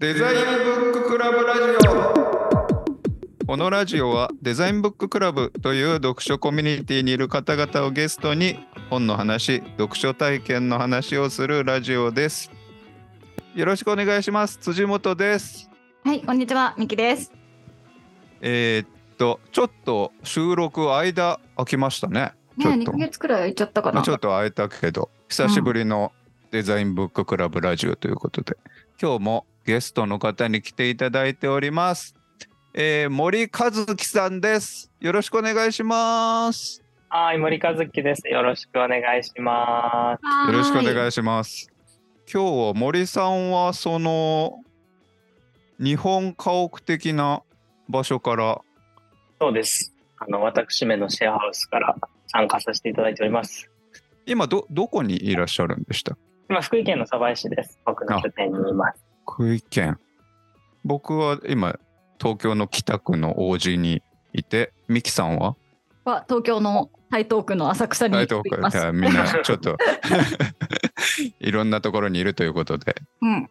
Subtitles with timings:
[0.00, 12.52] デザインブッククラブラジオこのラジオはデザインブッククラブという読書コミュニティにいる方々をゲストに本の話、読書体験の話をするラジオです。
[13.56, 14.58] よろしくお願いします。
[14.58, 15.68] 辻本です。
[16.04, 17.32] はい、こんにちは、みきです。
[18.40, 22.34] えーっと、ちょっと収録間空きましたね。
[22.56, 23.96] ね、2っとヶ月くらい空いちゃったかな。
[23.96, 26.12] まあちょっと空いたけど、久しぶりの
[26.52, 28.56] デザインブッククラブラジオということで、
[29.02, 32.14] 今日もゲストの方に来ていただいております。
[32.72, 34.90] えー森和樹さんです。
[34.98, 36.82] よろしくお願いします。
[37.10, 38.26] はい、森和樹です。
[38.28, 40.94] よろしくお願いしまよろしくおい。
[40.94, 41.70] 願いします。
[42.32, 44.54] 今日は森さんはその
[45.78, 47.42] 日本家屋的な
[47.90, 49.36] 場所からす。
[49.38, 49.92] そうです。
[50.18, 51.94] あの、私めのシェアハウスから
[52.28, 53.70] 参加させていただいております。
[54.24, 56.16] 今どどこにいらっしゃるんでした？
[56.48, 57.78] 今、福井県の鯖江市です。
[57.84, 59.04] 僕の拠点にいます。
[59.38, 60.00] 福井県
[60.84, 61.78] 僕は今
[62.20, 65.54] 東京の北区の王子にいてミキさんは？
[66.04, 68.78] は東京の台東区の浅草に大行東区きます。
[68.80, 69.76] じゃあみんなちょっと
[71.38, 73.48] いろんなところにいるということでうん。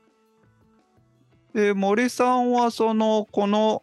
[1.53, 3.81] で森さんはそのこの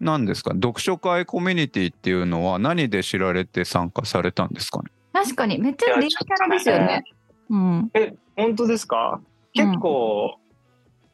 [0.00, 4.90] 何ですか読書会コミュニティっていうのは何で知られて参加されたんですかね？
[5.12, 7.04] 確かに、めっちゃ人気キャラですよね。
[7.50, 7.90] うん。
[7.92, 9.20] え、本当ですか？
[9.52, 10.38] 結構、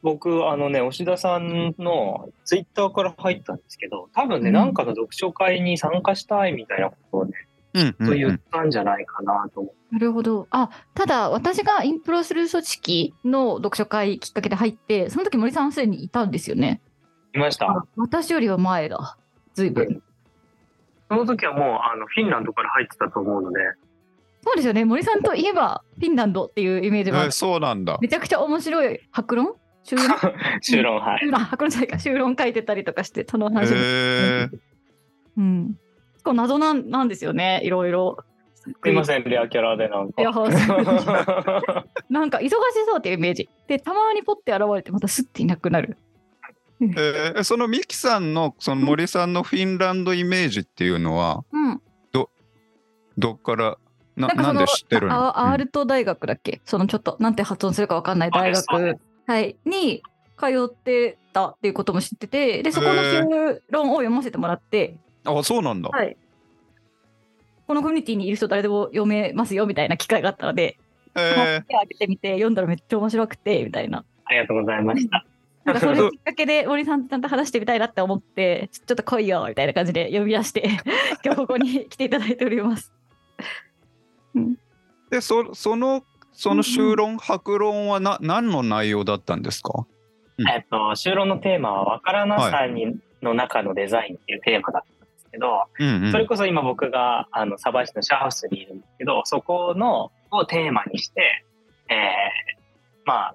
[0.02, 7.32] 僕、あのね、押田さんのツイッターから入ったんですけど、多分ね、うんなんかの読書会に参加したいみたいなことをね、
[7.74, 9.78] うんうんと言っうんたんじゃないかなと思って。
[9.90, 10.46] なるほど。
[10.50, 16.80] あ、ただ、私がインプロする組織の読書会きっかけで入って、その時森さんすでにいたんですよね。
[17.34, 17.86] いました。
[17.96, 19.16] 私よりは前だ。
[19.54, 20.02] ずいぶん。
[21.08, 23.60] その時はもう、あの、フィンランドから入ってたと思うので、
[24.42, 24.84] そうですよね。
[24.84, 29.56] 森さんといえば、フィンランドっていうイメージがあそうなんだめちゃくちゃ面白い白論
[29.88, 30.06] 修論
[30.60, 31.20] 修論、はい。
[31.32, 31.98] あ、白論じゃないか。
[31.98, 33.72] 修論書いてたりとかして、その話
[35.36, 35.78] うん。
[36.14, 37.60] 結構謎なんなんですよね。
[37.64, 38.18] いろいろ。
[38.82, 40.20] すいません、レアキャラでなんか。
[40.20, 40.30] いや
[42.10, 42.50] なんか忙し
[42.86, 43.48] そうっていうイメージ。
[43.66, 45.96] で、たまにポッて現れて、またスッていなくなる。
[46.80, 51.80] えーそのミキさんのその森さんのフィンランドイメージっていうのはうん。
[53.20, 53.76] どっから
[54.16, 55.14] ななんかそのなんで知ってるの？
[55.14, 56.60] あアールト大学だっけ？
[56.64, 60.02] そのちょっと、なんて発音するかわかんない大学、はい、に
[60.38, 66.16] 通ってたっていうことも知ってて、で、そこのへー修論を読ませてもらって、あそうなんだ、はい。
[67.66, 70.78] このコミュニティにいる人誰でも読めますよみたいな機会があったので、
[71.14, 74.02] え手を挙げてみて読んだらめっちゃ面白くてみたいな。
[74.24, 75.26] ありがとうございました。
[75.66, 80.70] なんかそれきっかけで森さんとちゃんと話してみたいなって思って、ちょっと来いよみたいな感じで呼び出して、
[81.22, 82.94] 今日ここに来ていただいております。
[84.34, 84.56] ー
[85.10, 86.02] でそその
[86.40, 89.88] その修論、白論はな何の内容だったんですか？
[90.38, 90.48] うん。
[90.48, 96.12] えっと、修論のテーマは、わからなさに、の中のデザインっていうテーマだったんですけど、うんうん。
[96.12, 101.44] それこそ今僕が、あの、鯖江市のシェアハウスにいるんですけど、そこの、をテーマにして、
[101.90, 101.98] えー、
[103.04, 103.34] まあ、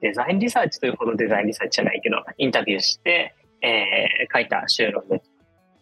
[0.00, 5.18] デザインリサーチというほどデザインリサーチじゃないけど、インタビューして、えー、書いた修論で。
[5.22, 5.30] す。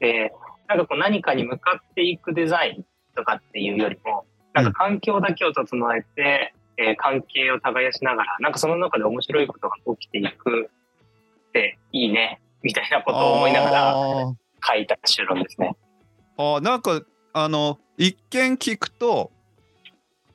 [0.01, 0.33] で、
[0.67, 10.71] なんかこう何かに向かっていくデザインとかっていうよりも、なんか環境だけを整えて、えー関係を耕しながら、なんかその中で面白いことが起きていく
[11.49, 13.95] っていいね、みたいなことを思いながら
[14.67, 15.77] 書いた修論ですね。
[16.37, 17.03] あーなんか
[17.35, 19.31] あの一見聞くと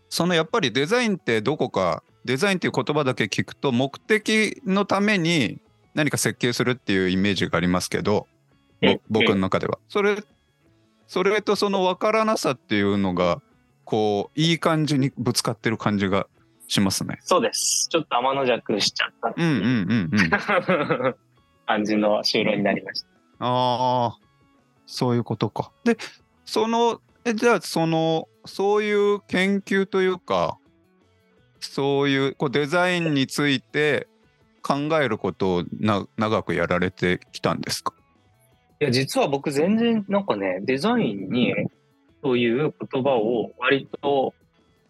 [0.09, 5.59] そのやっぱりデザインってどこかデザインっていう言葉だけ聞くと目的のために
[5.93, 8.27] 何か設計するっていうイメージがありますけど
[9.09, 9.79] 僕の中では。
[9.89, 10.23] それ
[11.07, 13.41] それとその分からなさっていうのが
[13.89, 16.27] こういい感じにぶつかってる感じが
[16.67, 17.19] しますね。
[17.21, 17.87] そうです。
[17.89, 21.15] ちょっと天の弱しちゃったうんうんいううんうん。
[21.65, 23.07] 感じの修論になりました。
[23.39, 24.17] ああ、
[24.85, 25.71] そういうことか。
[25.85, 25.97] で、
[26.45, 30.57] その、えじゃあ、その、そういう研究というか、
[31.61, 34.07] そういうこうデザインについて
[34.61, 37.93] 考えることをな長くやられてきたんですか？
[38.81, 41.53] いや、実は僕全然なんかね、デザインに
[42.23, 44.33] そういう言葉を割と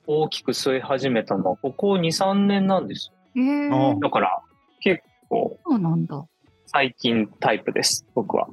[0.05, 3.99] 大きく据え始めたのはここ2、3年なんですへえあよ。
[4.01, 4.41] だから
[4.81, 6.25] 結構そうなんだ。
[6.65, 8.47] 最近タイプです、僕は。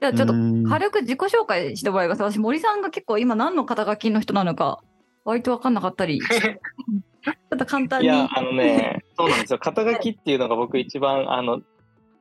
[0.00, 2.22] じゃあちょっとうん軽く自己紹介してもらいます。
[2.22, 4.80] 私、森さんが結構今何の肩書きの人なのか、
[5.24, 8.06] 割と分かんなかったり、 ちょっと簡単に。
[8.06, 9.58] いや、あのね、そうなんですよ。
[9.58, 11.60] 肩書きっていうのが僕一番あの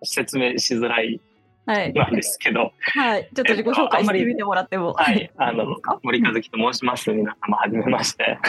[0.04, 1.22] 説明しづらい
[1.66, 1.94] はい。
[1.94, 3.30] なんですけど、はい。
[3.34, 4.94] ちょっと自己紹介してみてもらっても。
[4.94, 7.12] はい、あの森和樹と申します。
[7.12, 8.40] 皆様、はじめまして。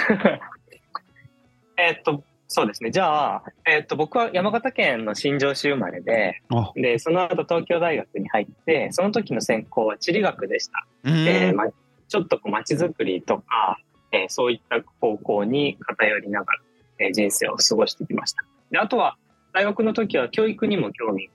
[1.76, 2.22] えっと、
[2.52, 2.90] そうですね。
[2.90, 10.86] じゃあ、えっと、僕は山形県の新庄市生まれで、あで、その後東京大学に入って、その時の専攻は地理学でした。
[11.04, 11.66] うんで、ま、
[12.08, 13.78] ちょっとこう街づくりとか、
[14.12, 16.58] えーそういった方向に偏りながら、
[16.98, 18.44] えー人生を過ごしてきました。
[18.70, 19.16] で、あとは
[19.52, 21.30] 大学の時は教育にも興味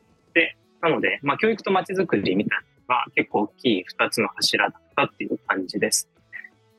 [0.85, 6.07] なので、まあ、教育と街づくりみたいなのが結構大きい二つの柱だったっていう感じです。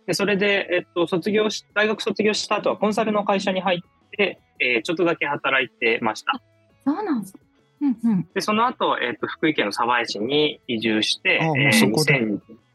[0.06, 6.41] で、それで、えっと、卒業し、大学卒業した後はコンサルの会社に入って、えーちょっとだけ働いてました。
[6.85, 7.35] そうなんです。
[7.81, 8.29] うんうん。
[8.32, 12.25] で、その後、えっ、と、福井県の鯖江市に移住して、えーそこで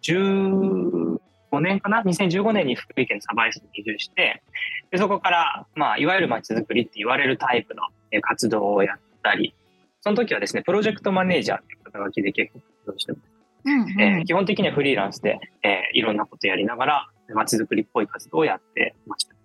[0.04, 1.20] 2015
[1.62, 4.44] 年かな ?2015 年に福井県の鯖江市に移住して、
[4.92, 9.56] で、そこから、まあ、いわゆる街づくりって言われるタイプのえー活動をやったり、
[10.02, 13.22] その時はですね、プロジェクトマネージャーっていう肩書きで結構活動してます。
[13.64, 19.36] うんうんえー基本的にはフリーランスで、えーいろんなことやりながら、街づくりっぽい活動をやってました。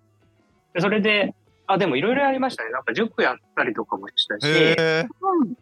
[0.73, 1.35] でそれで、
[1.67, 2.71] あ、でもいろいろやりましたね。
[2.71, 5.07] なんか塾やったりとかもしたし、へえ。
[5.21, 5.57] うん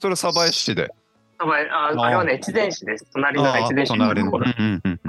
[0.00, 0.92] それ鯖江市で。
[1.38, 3.06] あああれはね、越前市です。
[3.12, 4.26] 隣のあ越前市の隣の。
[4.26, 4.52] ところ。
[4.56, 5.00] うんうんうん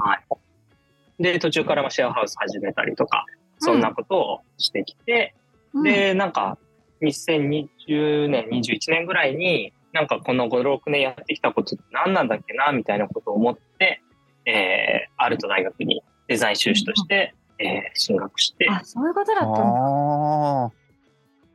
[1.20, 3.26] で、途中からもシェアハウス始めたりとか、
[3.58, 5.34] そんなことをしてきて、
[5.74, 6.56] うん、で、なんか、
[7.02, 14.02] 2020年、21年ぐらいに、なんかこの5、6年やってきたことって何なんだっけな、みたいなことを思って、
[14.46, 20.72] えー、アルト大学にデザイン修士として、えー進学して、あ、そういうことだったんだ。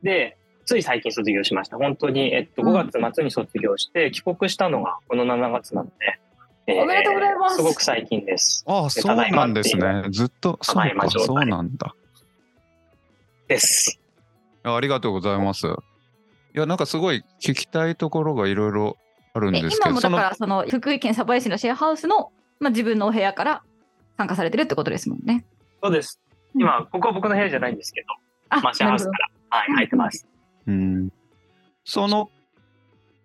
[0.02, 1.76] で、つい最近卒業しました。
[1.76, 6.20] 本当に、えっと、うん5月末に卒業して、帰国したのがこの7月なので、
[6.68, 8.64] えーおめでとうございますすごく最近です。
[8.66, 10.04] ああ、そうなんですね。
[10.10, 11.94] ずっと、そうそうなんだ。
[13.48, 14.00] です。
[14.66, 15.66] あありがとうございます。
[15.66, 15.70] い
[16.52, 18.96] や、なんかすごい聞きたいところがいろいろ
[19.34, 23.62] あるんえですけど、その今もだから、その福井県鯖江市のシェアハウスの、まあ、自分のお部屋から
[24.16, 25.44] 参加されてるってことですもんね。
[25.82, 26.20] そうです。
[26.20, 26.26] うん
[26.56, 28.06] 今、ここは僕の部屋じゃないんですけど、
[28.48, 30.26] あ、マシャハウスから、はい、入ってます。
[30.66, 31.12] うん、
[31.84, 32.30] その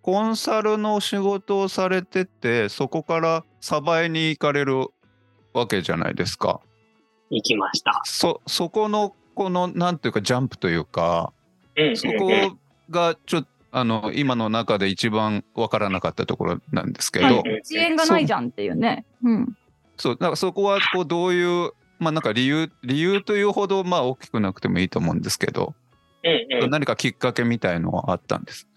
[0.01, 4.88] コンサルの仕事をされてて、そこから鯖江に行かれる
[5.53, 6.59] わけじゃないですか。
[7.29, 8.01] 行きました。
[8.03, 11.33] そそこのこのなんていうかジャンプというか、
[11.75, 12.29] うんそこ
[12.89, 19.05] がちょっとあの今の中で一番わからなかったところなんですけど、ほどはい、遅延がないじゃんっていうね。
[19.23, 19.57] うん。
[19.95, 25.73] そうなんかそこはこうどういうまあなんか理由理由というほどまあ大きくなくてもいいと思うんですけど、
[26.23, 28.67] うんうん何かきっかけみたいのはあったんです？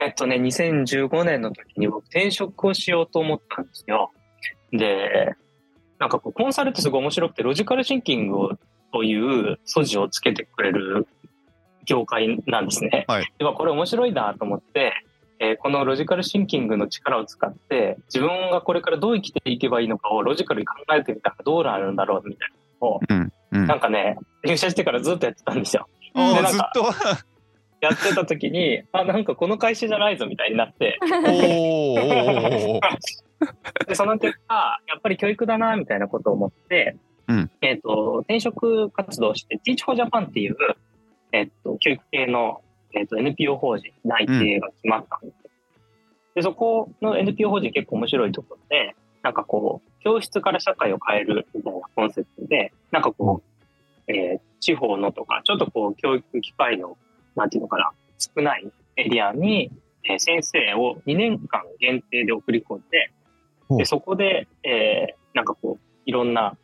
[0.00, 4.10] えっとね、2015年の時に僕転職をしようと思ったんですよ。
[4.72, 5.34] で、
[5.98, 8.50] なんかこうコンサルってすごい面白くて、ロジカルシンキングを
[8.96, 9.14] とい
[9.52, 11.06] う素地をつけてくれる
[11.84, 13.04] 業界なんですね。
[13.08, 13.32] はい。
[13.38, 14.94] でまあこれ面白いなと思って、
[15.38, 22.56] えーこのロジカルシンキングの力を使って、自分がこれからどう生きていけばいいのかをロジカルに考えてみたらどうなるんだろうみたいな
[22.88, 24.16] のを、うんうん、なんかね、
[24.46, 25.86] 入社してからずっとやってたんですよ。
[26.14, 27.26] あでなんかあずっと？
[27.82, 30.98] やってた時に、あ、なんかこの会社じゃないぞみたいになって、
[33.86, 36.96] で、その結果、やっぱり教育だな、みたいなことを思って、
[37.28, 37.50] うん。
[37.60, 40.56] えっ、と、転職活動をして、Teach for Japan っていう、
[41.32, 42.60] えっ、と、教育系の、
[42.92, 45.50] えっと NPO 法人内定が決まったんですよ、
[46.36, 53.42] で、そこの NPO 法人結構面白いところで、なんかこう、教室から社会を変えるみたいなコンセプトで、なんかこ
[54.08, 56.96] う、えー地方のとか、ちょっとこう、教育機会の、
[57.36, 59.70] なんていうのかな、少ないエリアに、
[60.04, 63.10] えー先生を2年間限定で送り込んで、
[63.78, 66.56] でそこで、えーなんかこう、いろんな、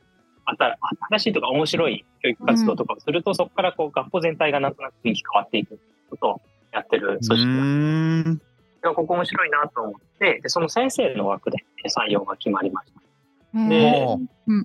[0.44, 5.78] 新しいとか面白い教育活動とかをすると、そこからこう学校全体がなんとなく雰囲気変わっていく
[6.10, 6.40] ことを
[6.72, 8.40] やってる組織なんですうーんい
[8.82, 13.60] やここ面白いなと思って、でその先生の枠で採用が決まりました。
[13.60, 14.64] へでー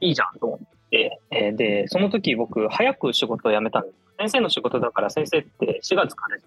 [0.00, 0.58] いいじゃんと思っ
[0.90, 3.94] て、えーで、その時僕、早く仕事を辞めたんです。
[4.18, 6.38] 先生の仕事だから先生って4月から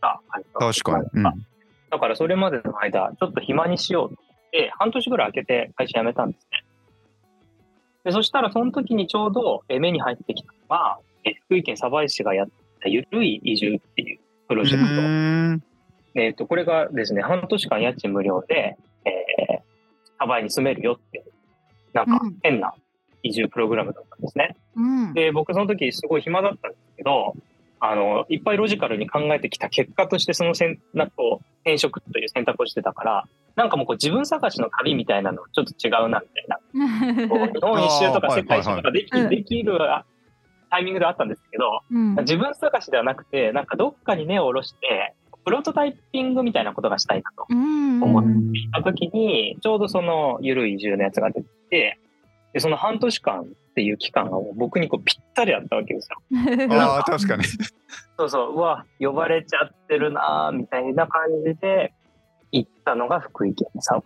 [0.00, 0.20] が
[0.54, 1.06] 確かに。
[1.14, 1.46] うん
[1.90, 6.64] だからそれまでの間、ちょっと暇にしようと思って、半年ぐらい空けて会社辞めたんですね。
[8.04, 12.48] で、そしたらその時にちょうどえ目に入ってきたのが、え福井県鯖江市がやっ
[12.80, 15.62] たゆるい移住っていうプロジェク
[16.14, 16.20] ト。
[16.20, 19.62] えっ、と、これがですね、半年間家賃無料で、えー、
[20.18, 21.24] ハワイに住めるよって
[21.92, 22.74] なんかうん変な
[23.22, 24.56] 移住プログラムだったんですね。
[24.76, 25.14] うん。
[25.14, 27.34] で、僕その時すごい暇だったんですけど、
[27.80, 33.24] あの、いっぱいロジカルに考えてきた結果としてその選なんかこう転職という選択をしてたから、
[33.56, 37.28] なんかもうこう自分探しの旅みたいなのちょっと違うなみたいな。
[37.28, 40.04] こう日本一周とか世界一周とかでき, はいはいできるあ
[40.70, 42.14] タイミングであったんですけど、うん。
[42.20, 48.02] 自分探しではなくて、なんかどっかに根を下ろして、プロトタイピングみたいなことがしたいなとうん。
[48.02, 51.98] 思っていた時に、ちょうどそのゆるい移住のやつが出てきて、
[52.52, 56.18] で、その半年間っていう期間が僕にこうぴったりあったわけですよ。
[56.76, 57.44] ああ確かに。
[58.18, 61.92] そうそう、うわ、呼ばれちゃってるなーみたいな感じで
[62.52, 64.02] 行ったのが福井県の鯖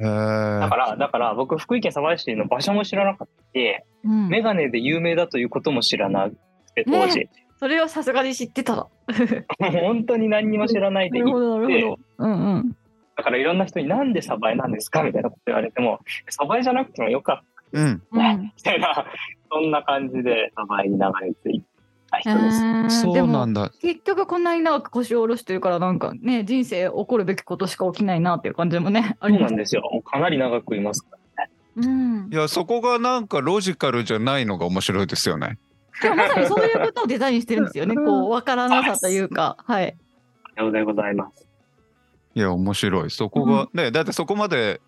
[0.00, 6.36] へーだから、だから僕、福井県鯖江市の場所も知らなかったし、うんメガネで有名だということも知らなく
[6.74, 7.28] て、当時。
[7.58, 8.88] それをさすがに知ってた。
[9.58, 11.98] 本当に何にも知らないで行っなるほど、なるてほ、ど。
[12.18, 12.76] うんうん。
[13.16, 15.02] だからいろんな人になんで鯖江なんですか？
[15.02, 17.84] みたいなこと言われても、鯖江じゃなくてもよかったうん。
[17.84, 19.06] うんみたいな、
[19.50, 21.62] そんな感じで鯖江に流れ着い
[22.10, 22.62] た人です。
[22.62, 23.70] えーそうなんだ。
[23.80, 30.02] 結局こんなに長く腰を下ろしてるからなんかね人生起こるべきことしか起きないなっていう感じもねあ そうりますなんですよ。
[30.04, 31.50] かなり長くいますからね。
[31.76, 35.58] うんいやそこがなんかロジカルじゃないのが面白いですよね。
[36.02, 39.96] でもまさにそういうことをデザインしてるんですよねこうわからなさというかはい
[40.56, 41.46] ありがとうございます。
[42.34, 43.10] いや面白い。
[43.10, 44.80] そこが、ねだってそこまで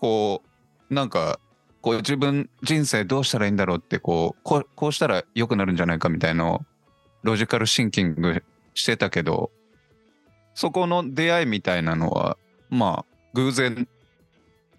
[0.00, 0.42] こ
[0.90, 1.38] うなんか
[1.86, 6.60] こう自分人生どうしたらいいんだろうってこうこうこうしたら良くなるんじゃないかみたいのを
[7.22, 8.42] ロジカルシンキング
[8.74, 9.52] してたけど
[10.54, 12.38] そこの出会いみたいなのは
[12.70, 13.86] まあ偶然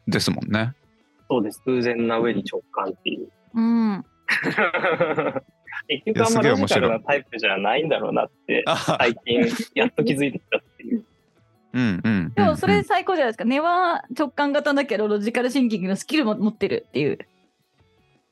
[0.05, 0.73] ですもんね。
[1.29, 1.61] そうです。
[1.65, 3.29] 偶然な上に直感っていう。
[3.53, 4.05] うん
[5.87, 9.45] 結局あんまロジカルなタイプじゃないんだろうなって、あ最近
[9.75, 11.05] やっと気づいてきたっていう。
[11.73, 12.33] うんうん。
[12.33, 17.19] でもそうんれ最高じゃないですか根は直感型だけどロジカルシンキングのスキルも持ってるっていう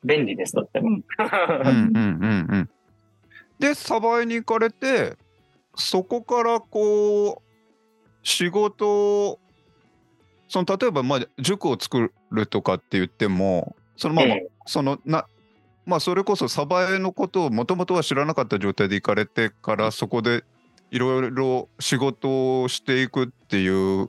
[0.06, 0.88] 便利です、とっても。
[0.88, 2.70] うんうんうんうん。
[3.58, 5.16] で、鯖江に行かれて、
[5.74, 7.42] そこからこう、
[8.22, 9.40] 仕事を、
[10.48, 15.26] その例えば、まあ、塾を作るとかって言っても、そのまあまあ、ええそのな、
[15.84, 20.44] まあ、それこそ鯖江のことをもともとは知らなかった状態で行かれてから、そこで
[20.90, 23.68] いろいろ仕事をしていくってい
[24.02, 24.08] う、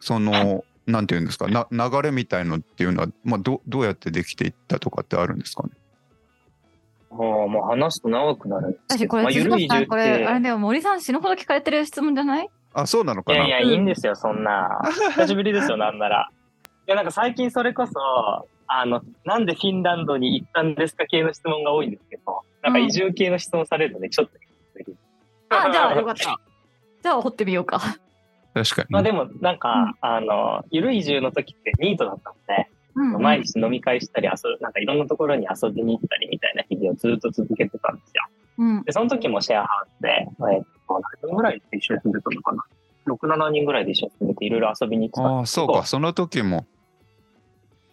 [0.00, 5.70] その、なんていうんですか、な流れみたいのっていうのは、まあ、どどうやってできていったとかってあるんですかね？
[7.10, 9.06] もうもう話すと長くなるんですけど。
[9.06, 12.48] 私これまあ、ゆ辻本さんるいこれあれでも森さん死ぬほど聞かれてる質問じゃない？
[12.72, 13.46] あ、そうなのかな？
[13.46, 14.80] いやいや、いいんですよ、そんな。
[15.14, 16.30] 久しぶりですよ、なんなら。
[16.88, 17.92] いや、なんか最近それこそ、
[18.66, 24.32] あの、なんでフィンランドに行ったんですか系の質問が多いんですけど、なんか移住系の質問されるので、ちょっと。
[25.52, 26.38] あじゃあ よかった
[27.02, 27.80] じゃあ掘ってみようか
[28.54, 28.88] 確かに。
[28.90, 38.28] まあでも、なんか、あの、ゆるい移住の時ってニートだったので、うんうん毎日飲み会したり遊ぶ、なんかいろんなところに遊びに行ったりみたいな日々をずっと続けてたんですよ。
[38.58, 42.64] うんで、その時もシェアハウスで、えっと、何人ぐらいで一緒に住んでたのかな
[43.06, 46.66] ?6、7人ぐらいで一緒に住んでていろいろ遊びに行ってたんああ、そうか、その時も。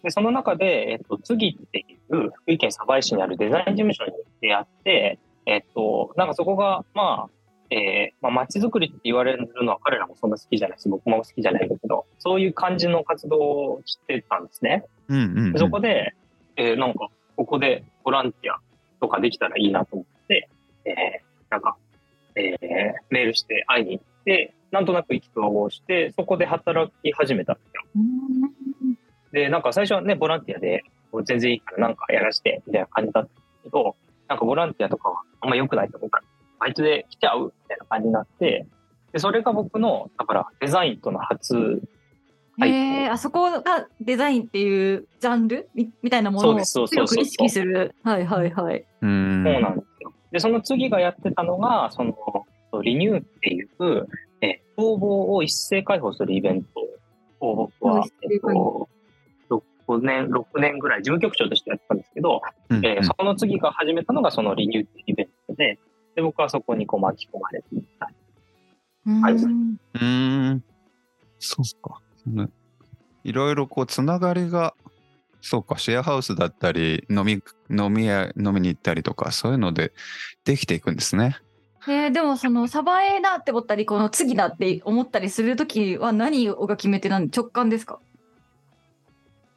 [0.02, 4.12] で、その中で、えっと、次っていう福井県鯖江市にあるデザイン事務所に
[4.42, 7.39] 出会って、えっと、なんかそこが、まあ、
[7.70, 14.84] えーまあ、街づくりって言われるのは彼らもそんな好きじゃないし、僕も好きじゃないんだけど、そういう感じの活動をしてたんですね。
[15.08, 15.52] うんうん、うん。
[15.52, 16.14] でそこで、
[16.56, 18.60] えーなんか、ここでボランティア
[19.00, 20.48] とかできたらいいなと思って、
[20.84, 20.94] えー
[21.50, 21.76] なんか、
[22.34, 22.58] えー
[23.10, 27.82] メールして会いに行って、なんとなく意気投合して、そこで働き始めたんですよ。
[27.96, 28.50] うん
[29.32, 30.82] で、なんか最初はね、ボランティアで、
[31.24, 33.30] 全然いいからなんかやらして、みたいな感じだった
[33.62, 33.94] けど、
[34.28, 36.24] なんかボランティアとかはあんま良くないと思うから、
[36.60, 38.66] バイトで来ちゃうみたいな感じになって、
[39.12, 41.54] で、それが僕の、だからデザインとの初、
[42.58, 45.70] はいへえあそこがデザインっていうジャンル？
[45.74, 47.94] みみたいなものをそうですそうそうそう強く意識する。
[48.02, 48.84] はいはいはい。
[49.00, 49.44] うん。
[49.44, 50.12] そうなんですよ。
[50.32, 52.14] で、その次がやってたのが、その、
[52.82, 53.68] リニューっていう、
[54.42, 56.80] えー工房を一斉開放するイベント
[57.40, 58.88] を僕は、えっと、
[59.88, 65.78] 6年、6年ぐらい事務局長としてやってたんですけど、うんえーその次が始めたのがそのリニューっていうイベントで、
[66.20, 68.06] で、僕はそこにこう巻き込まれていった。
[68.06, 70.64] はいうんうーん。
[71.38, 72.00] そうか。
[72.26, 72.48] ね
[73.24, 74.74] いろいろこう、つながりが、
[75.40, 79.92] そうか、シェアハウスだったり、飲み、飲み屋、飲みに行ったりとか、そういうので
[80.44, 81.38] できていくんですね。
[81.88, 88.00] えーでもそのサバエだって思ったりこの次だって思ったりするときは何が決め手なんで直感ですか？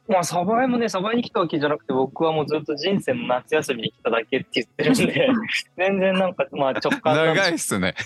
[0.06, 5.30] まあ、サバエもね、サバエに来たわけじゃなくて、僕はもうずっと人生の夏休みに来ただけって言ってるんで、
[5.78, 7.94] 全然なんか、まあ直感なんで長いっすね。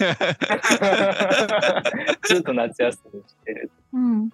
[2.22, 3.70] ずっと夏休みしてる。
[3.92, 4.28] うん。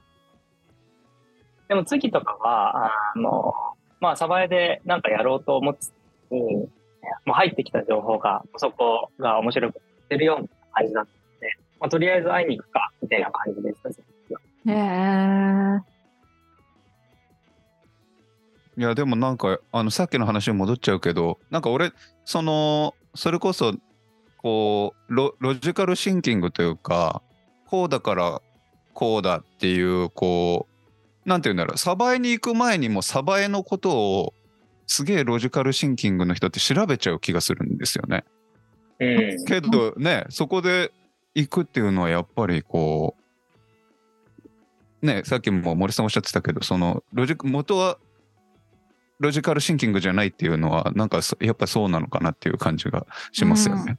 [1.69, 3.55] でも次とかは、あの、
[3.99, 5.93] まあ、サバエでなんかやろうと思ってた
[6.29, 6.69] 時に、も
[7.29, 9.81] う入ってきた情報が、そこが面白く
[10.11, 13.89] てるよみたいな感じだったので、まあ、とりあえず会いに行くか、みたいな感じでした。
[13.89, 13.93] へ
[14.67, 15.94] え
[18.77, 21.93] いやでもなんかあのさっきの話に戻っちゃうけどなんか俺
[22.25, 23.75] そのそれこそ
[24.39, 27.23] こうロロジカルシンキングというか
[27.67, 28.43] こうだから
[28.93, 30.67] こうだっていうこ
[31.25, 34.35] うなんていうんだろうサバエに行く前にもサバエのことを
[34.87, 38.25] すげえロジカルシンキングの人って調べちゃう気がするんですよね。
[39.01, 39.45] うん。
[39.47, 40.93] けどね、そこで
[41.35, 43.17] 行くっていうのはやっぱりこ
[45.03, 47.99] う、ね、さっきも森さんおっしゃってたけど、そのロジ元は
[49.21, 53.99] ロジカルシンキングじゃないっていうのは、なんかそやっぱそうなのかなっていう感じがしますよね。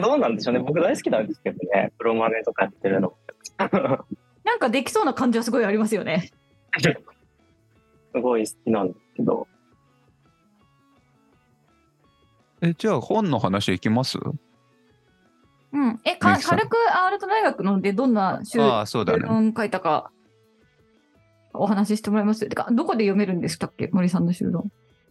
[0.00, 0.60] どうなんでしょうね。
[0.60, 1.92] 僕大好きなんですけどね。
[1.98, 3.14] プロマネとかやってるの。
[4.44, 6.30] なんかできそうな感じはすごいありますよね。
[8.14, 9.48] すごい好きなんですけど。
[12.62, 14.18] え、じゃあ本の話いきます？
[15.72, 16.00] うん。
[16.04, 19.20] え、か軽くアールト大学のでどんな修ああ、そうだね。
[19.20, 20.10] 論書いたか
[21.58, 23.88] お話ししてもらいますてか、どこで読めるんでしたっけ？
[23.92, 24.70] 森さんの修論。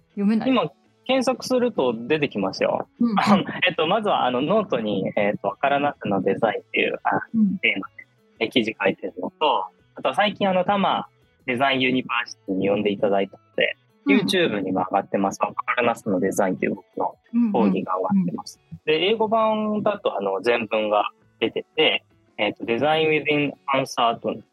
[0.10, 0.50] 読めない。
[0.50, 0.70] 今、
[1.06, 2.88] 検索すると出てきますよ。
[3.00, 3.16] うん
[3.68, 8.06] えっと、まずはあのノートに、えっと、わからなさのデザインっていうあうんテーマで
[8.40, 11.08] え記事書いてるのと、あとは最近あの、 Tama
[11.46, 15.42] Design University に呼んでいただいたので、YouTube にも上がってます。
[15.42, 18.60] わからなすのデザインっていう僕のうん講義が上がってます。
[18.86, 21.10] で、英語版だとあの全文が
[21.40, 22.04] 出てて、
[22.38, 24.44] えっ、と、デザイン within uncertainty っ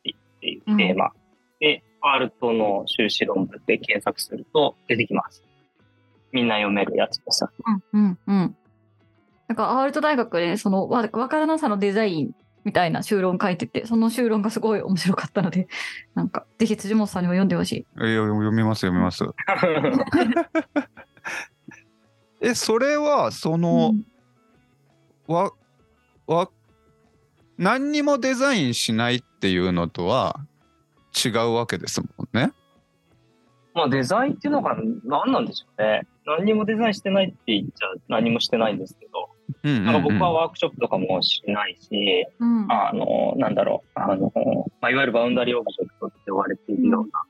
[0.40, 1.12] ていうテーマ
[1.62, 5.44] で、ワールドの修士論文で検索すると出てきます。
[6.32, 7.46] みんな読めるやつです。
[7.92, 8.56] うんうんうん。
[9.46, 15.68] なんかアールト大学でそのわわからなさのデザインみたいな修論書いてて、その修論がすごい面白かったので、
[16.16, 17.86] なんかぜひ辻本さんにも読んでほしい。
[18.02, 19.24] え読みます、読みます。
[22.42, 23.94] え、それは、その、
[25.28, 25.52] わ、
[26.26, 26.50] わ、
[27.56, 30.40] 何にもデザインしないっていうのとは
[31.12, 32.52] 違うわけですもんね。
[33.74, 36.06] まあデザインっていうのが何なんでしょうね。
[36.26, 39.30] 何にもデザインしてないって言っちゃ何もしてないんですけど、
[39.64, 39.84] うんうんうん。
[39.86, 42.66] なんか僕はワークショップとかもしないし、うん。
[42.70, 44.32] あの、なんだろう、あの、
[44.80, 47.22] まあ、いわゆる boundary object って呼ばれているような、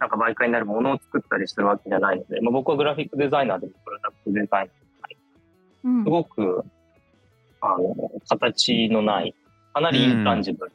[0.00, 4.68] なんか媒介になるものを作ったりするわけじゃないので、まあ、僕はグラフィックデザイナーでもプロダクトデザイナー
[5.84, 6.04] うん。
[6.04, 6.64] すごく、
[7.60, 9.34] あの、形のない、
[9.72, 10.72] かなり intangible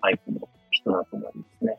[0.00, 0.48] タイプの
[0.84, 1.78] 人だと思うんですね。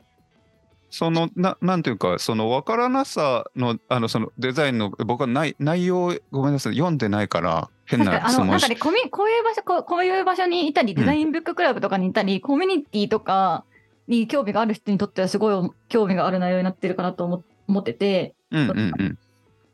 [0.90, 13.66] そのななんていうかその分からなさのあのそのデザインの僕は内内容ごめんなさい読んでないから変なな質問しんかねこういう場所こうこういう場所にいたりんデザインブッククラブとかにいたり、コミュニティとか
[14.08, 18.92] に興味がある人にとってはすごい興味がある内容になってるかなと思思っててうんうん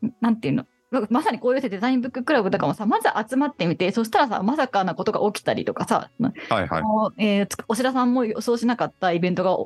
[0.02, 0.66] うんなんていうの
[1.10, 7.24] まさにこういうデザインブッククラブとかもさまず集まってみてそしたらさまさかなことが起きたりとかさ、はいはい。
[7.24, 9.58] えーつおしらさんも予想しなかったイベントが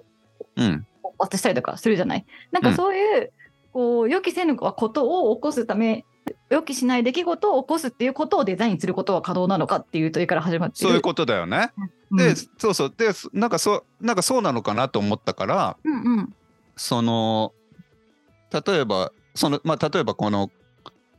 [0.58, 0.88] うん。
[1.18, 2.26] 発生したりとかするじゃない？
[2.52, 3.32] なんかそういう、
[3.72, 6.04] こう予期せぬことを起こすため
[6.50, 10.88] 予期しない出来事を起こすっていうことをデザインすることは可能なのかっていう問いから始まってる。
[10.88, 11.72] そういうことだよね。
[12.12, 12.18] うん。
[12.18, 12.94] でそうそう。
[12.96, 16.36] でなんかそうなんかそうなのかなと思ったからうんうん。
[16.76, 17.54] その
[18.52, 20.52] 例えばそのまあ例えばこの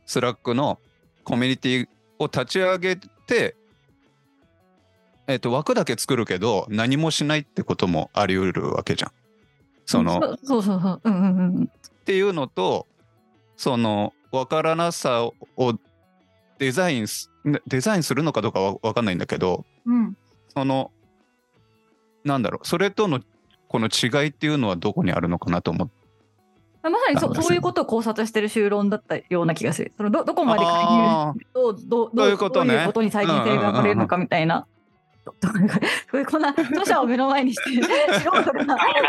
[0.07, 0.79] スラックの
[1.23, 3.55] コミュニティを立ち上げて
[5.27, 9.11] えっと枠だけ作るけど何もしないってこともあり得るわけじゃん。
[9.85, 11.63] そのそうそうそうそううんうんうん。
[11.63, 12.87] っていうのと
[13.57, 15.33] その分からなさを
[16.57, 17.29] デザインす
[17.67, 20.17] デザインするのかどうかは分かんないんだけどうん。
[20.49, 20.91] その
[22.23, 23.19] なんだろうそれとの
[23.67, 25.96] この違いっていうのはどこにあるのかなと思って
[26.89, 29.91] まさにそそういうことを考察してる修論だったような気がする。
[29.97, 34.67] そのどどこまで介入あとどそういうことねどういうことに再現性が生まれるのかみたいな。
[35.25, 35.59] どこ
[36.31, 38.43] こんな著者を目の前にして素人が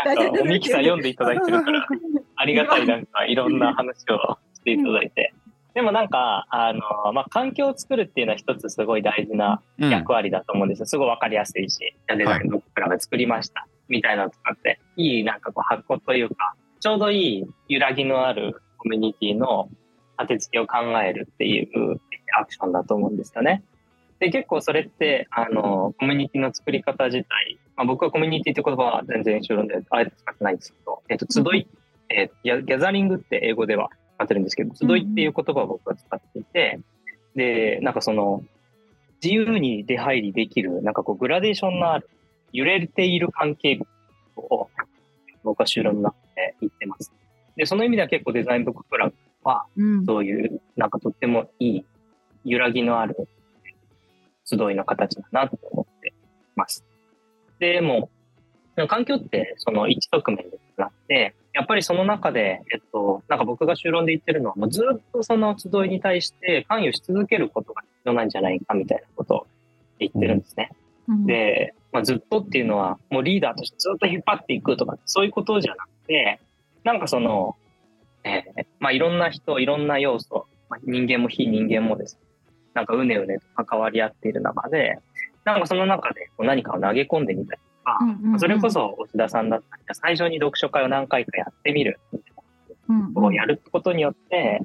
[0.05, 1.87] 大なんかミキさん読んででいただいてるから、
[2.35, 5.33] ありがたいなんかいろんな話をしていただいて。
[5.73, 10.85] でもなんか、あの、まあ、環境を作るっていうのは一つすごい大事な役割だと思うんですよ。
[10.87, 13.67] すごいわかりやすいし、じゃあデザインブッククラブ作りました。
[13.87, 19.69] みたいなのとかって、いいなんかこう発行というか、ちょうどいい揺らぎのあるコミュニティの
[20.17, 22.01] 当て付けを考えるっていう
[22.39, 23.63] アクションだと思うんですよね。
[24.19, 31.67] で、結構それって、あの、コミュニティの作り方自体、まあ、僕はコミュニティって言葉は全然一緒で、あえて使ってないんですけど、えっと、集い、
[32.09, 36.79] えーギャザリングって英語では使ってるんですけど、集いっていう言葉を僕は使っていて、
[37.35, 38.43] で、なんかその、
[39.23, 42.09] 自由に出入りできる、なんかこう、グラデーションのある、
[42.51, 43.79] 揺れている関係
[44.35, 44.67] を、
[45.43, 47.11] 僕は修論の中で言ってます。
[47.55, 51.85] で、その意味では結構デザインブッククラブは、うんそういう、なんかとってもいい、
[52.45, 53.15] 揺らぎのある
[54.45, 56.13] 集いの形だなと思って
[56.55, 56.85] ます。
[57.59, 58.09] でも、
[58.87, 69.47] 環境ってその一側面でなって、やっぱりその中で、えっと、なんか僕が修論で言ってるのは、もうずっとその集いに対して関与し続けることが必要なんじゃないかみたいなことを
[69.99, 70.71] 言ってるんですね。
[71.09, 76.39] うんで、まあ、ずっとっていうのは、もうリーダーとしてずっと引っ張っていくとか、そういうことじゃなくて、
[76.83, 77.55] なんかその、
[78.23, 82.15] えーまあ、いろんな人、いろんな要素、まあ、人間も非人間もです。
[82.15, 82.21] ね、
[82.73, 84.99] なんかうねうねと関わり合っている中で、
[85.45, 88.39] なんかその中でこう何かを投げ込んでみたりとか、うんうんうん。
[88.39, 92.33] それこそ押田さんだったり、最初に読書会を何回かやってみるみたい
[92.89, 94.61] なうんことをやることによって、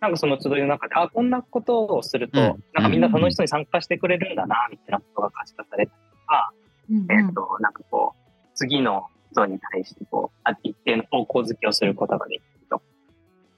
[0.00, 2.46] なんかその集いの中で、あ、こんなことをすると、うん。
[2.46, 6.52] なんかみんな楽しそうに参加してくれるんだな、みたいなことが可視化されたりとか、
[6.90, 12.82] うんうんえっ、と、なんかこう、次の人に対して、こう、あ一定の方向づけをすることができると。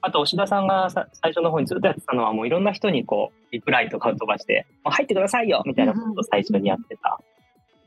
[0.01, 7.19] あと、押田さんがさ最初の方にずっとやってたのは、もういろんな人にこう、リプライとかを飛ばして、もう入ってくださいよみたいなことを最初にやってた。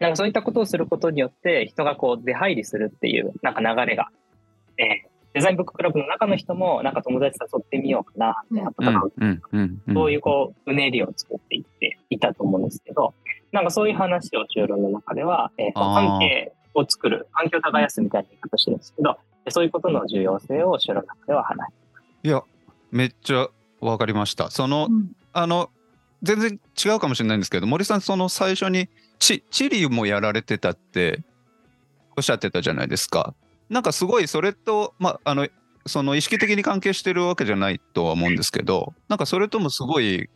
[0.01, 4.09] なんかそういったことをすることによって、人がこう、出入りするっていう、なんか流れが、
[4.79, 9.01] えーデザインブッククラブの中の人も、なんか友達誘ってみようかな、みたいなことが
[9.93, 13.15] そういうこう、うねりを作っていっていたと思うんですけど、
[13.55, 19.17] なんかそういう話を中論の中では、えーと関係を作る、環境を耕すみたいな言い方してるんですけど、
[19.49, 21.73] そういうことの重要性を中論の中では話し
[22.23, 22.43] ていや
[22.91, 23.49] めっちゃ
[23.81, 24.51] わかりました。
[24.51, 25.13] そのうん。
[25.33, 25.71] あの
[26.23, 28.89] 全然違うかもしれないんですけど森さんその最初に
[29.19, 31.23] チチリもやられてたって
[32.17, 33.35] おっしゃってたじゃないですか。
[33.69, 35.49] なんかすごいそれとまああの
[35.87, 40.31] その意識的に関係してるわけじゃないとは思うんですけどなんかそれともすごい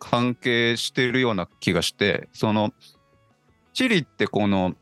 [0.00, 2.72] 関係してるような気がしてその
[3.72, 4.74] チリってこの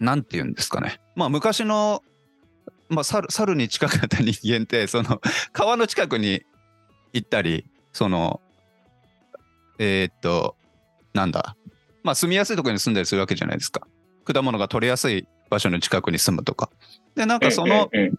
[0.00, 1.00] なんて言うんですかね。
[1.14, 2.02] まあ昔の
[2.88, 5.20] まあ猿猿に近かった人間ってその
[5.52, 6.42] 川の近くに
[7.12, 8.40] 行ったりその
[9.78, 10.56] えーっと
[11.14, 11.54] なんだ。
[12.02, 13.86] まあ住みやすいところに住んだりするわけじゃないですか。
[14.24, 16.70] 果物が取れやすい場所の近くに住むとか。
[17.14, 18.18] でなんかその、うんうんうん。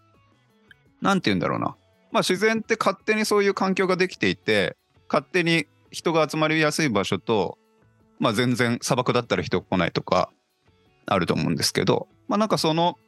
[1.00, 1.76] なんて言うんだろうな。
[2.12, 4.76] まあ自然って勝手にそういう環境ができていて、
[5.08, 7.58] 勝手に人が集まりやすい場所と、
[8.18, 10.30] まあ全然砂漠だったら人来ないとか
[11.06, 12.98] あると思うんですけど、まあなんかその、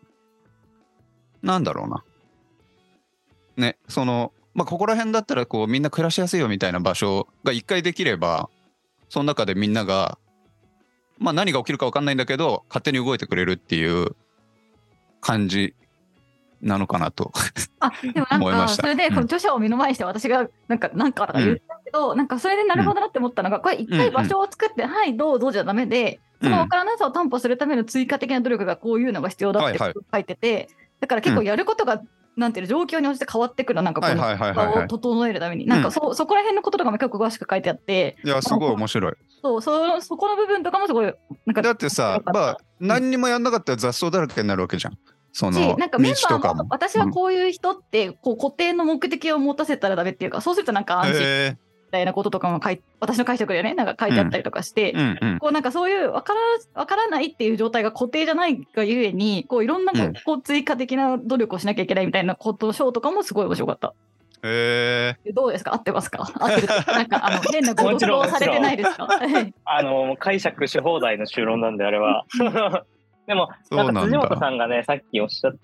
[1.43, 2.05] なんだろうな。
[3.57, 8.49] ね、その、まあここら辺だったらこうみんな暮らしやすいよみたいな場所が一回できれば、
[9.09, 10.19] その中でみんなが、
[11.19, 14.17] まあ何が起きるか分かんないんだけど、勝手に動いてくれるっていう
[15.21, 15.75] 感じ
[16.63, 17.33] なのかなと。
[17.81, 29.95] あでもなんかそれでこの著者を目の前にして私がなんかなんかとか言ったけど、なんかそれでなるほどなって思ったのが、これ一回場所を作って、はいどうぞじゃダメで、その分からなさを担保するための追加的な努力がこういうのが必要だってはいはい。
[30.13, 30.69] 書いてて、
[31.01, 32.01] だから結構やることが、
[32.37, 34.89] なんていうの状況に応じて変わってくるなんかこのはいはいはいはい場をはい。
[34.89, 39.13] 整えるために、なんかそそこら辺のこととかも結構詳しく書いてあっていや、すごい面白い。
[39.43, 41.15] そうそそこの部分とかもすごい
[41.47, 44.99] なんかだってさ、まあ、何にもやんなかったら雑草だらけになるわけじゃん。
[45.33, 46.39] そしのなんかメンバ。
[46.41, 51.57] ーも私はこういう人ってこう固定の目的を持たせたらダメっていうかそうするとなんか安心みへ
[51.91, 55.39] たいなこととかも書い私の解釈でねなんか書いてあったりとかして、えうんうん。
[55.39, 56.41] こうなんかそういう分から
[56.83, 59.93] 分からないっていう状態が固定じゃないがゆえにこういろんな
[60.25, 63.95] こう追加的な努力をしなきゃいけないみたいなことショーとかもすごい面白かった。
[64.45, 65.73] へえどうですか？
[65.75, 66.29] 合ってますか？
[66.41, 66.67] 合ってる？
[66.67, 69.07] なんかあの変なご動 されてないですか？
[69.07, 69.55] はい。
[69.65, 72.25] あの、解釈し放題の修論なんで、あれは。
[73.27, 75.55] でも、なそうなんか辻本さんがね、さっきおっしゃっ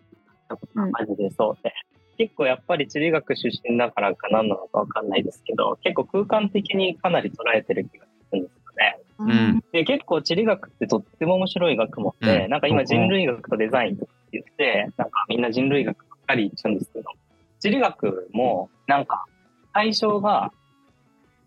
[0.48, 1.72] たことがマジでそうで、
[2.18, 8.98] 結構やっぱり地理学出身だからか何なのかわかんないですけど、結構空間的にかなり捉えてる気がするんですよね。
[9.52, 9.64] ん。
[9.72, 12.50] で、結構地理学ってとっても面白い学問で、うん。
[12.50, 17.04] なんか今人類学とデザインとかって言って、なんかみんな人類学ばっかり言っちゃうんですけど、
[17.60, 19.24] 地理学もなんか
[19.72, 20.52] 対象が、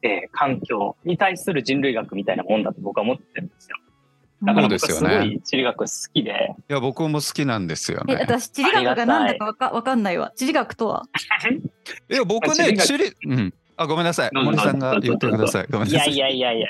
[0.04, 3.78] えー環境に対する人類学みたいなもんだと僕は思ってるんですよ。
[4.44, 8.22] だから僕はすごそうですよねい地理学好きで、いや、僕も好きなんですよえね。
[8.22, 11.04] 私地理学が何だかわかわかんないわ地理学とは？
[12.10, 13.54] いや、僕ね、地理うん。
[13.78, 14.32] あ、ごめんなさい。
[14.34, 15.68] 森さんが言ってください。
[15.70, 16.18] ごめんいやいなさい。
[16.18, 16.68] やいやいや。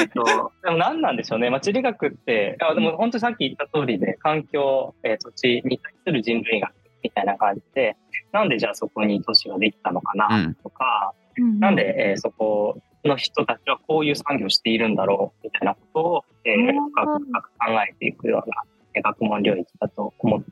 [0.00, 0.24] えっと、
[0.64, 1.50] でも何なんでしょうね。
[1.50, 7.96] まあ、地理学って、あでも本当にさっき言った通りで、環境、えー土地に対する人類学みたいな感じで、
[8.32, 11.12] なんでじゃあそこに都市ができたのかうなんとか、
[11.60, 17.54] なんで、えーそこの人たちはこういう産業をしているんだろうみたいなことを、えーうん深く深く考
[17.88, 18.62] えていくような
[18.94, 20.48] えー学問領域だと思って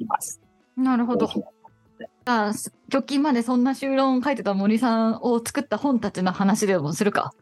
[0.00, 0.40] います。
[0.76, 1.28] なるほど。
[2.24, 2.52] あ
[2.92, 7.32] 直近までそんな修論を書いてた森さんを作った本たちの話でもするか。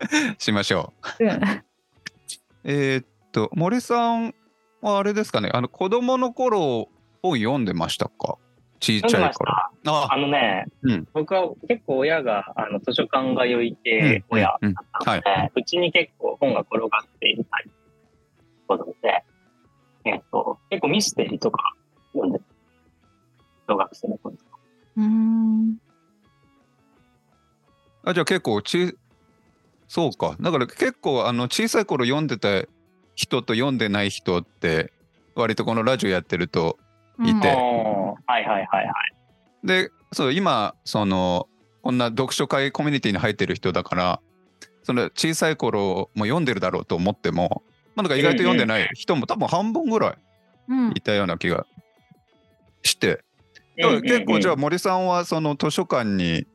[0.38, 1.24] しましょう。
[2.64, 4.34] えーっと、森さん
[4.80, 6.88] はあれですかね、あの、子供の頃、
[7.22, 8.36] 本読んでましたか？
[8.82, 9.46] ちっちゃい頃。
[9.84, 9.92] た。
[9.92, 14.58] ああのね、うん僕は結構親があの図書館通い系親だっ
[15.04, 16.90] たので、うちに結構本が転がっ
[17.20, 17.70] ているタイプ
[18.74, 19.24] の子供で、
[20.04, 21.62] えっ、と、結構ミステリーとか
[22.12, 22.44] 読んでる。
[23.68, 24.58] 小学生の頃とか。
[24.96, 25.76] うーん
[28.04, 28.96] あじゃあ結構ち
[29.86, 32.66] そうかだから結構あの小さい頃読んでた
[33.14, 34.92] 人と読んでない人って
[35.36, 36.78] 割とこのラジオやってると
[37.20, 37.48] いて。
[37.48, 39.66] はいはいはいはい。
[39.66, 41.48] でそう今その
[41.82, 44.20] こんな読書会コミュニティに入ってる人だから
[44.82, 47.62] その小さい頃も読んでるだろうと思っても、
[47.94, 50.18] まあ、なんか意外と読んでない人も多分半分ぐらい
[50.68, 50.92] うん。
[50.94, 51.66] いたような気が
[52.82, 53.24] して、
[53.78, 56.46] だから結構じゃあ森さんはその図書館に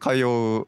[0.00, 0.66] 通う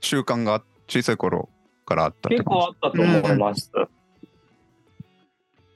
[0.00, 1.48] 習慣が小さい頃
[1.86, 3.70] からあった結構あったと思います。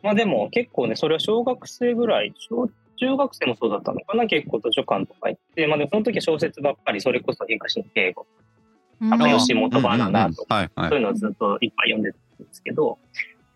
[0.02, 8.26] まあでも結構ね、それは小学生ぐらい、小中学生もそうだったのかな、結構図書館とか行って、まあでもその時は小説ばっかり、それこそ東野圭吾、
[9.00, 9.14] うん。
[9.14, 12.98] 赤吉本バナナとか、そういうのをずっといっぱい読んでたんですけど、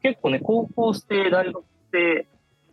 [0.02, 2.26] 結構ね、高校生、大学生、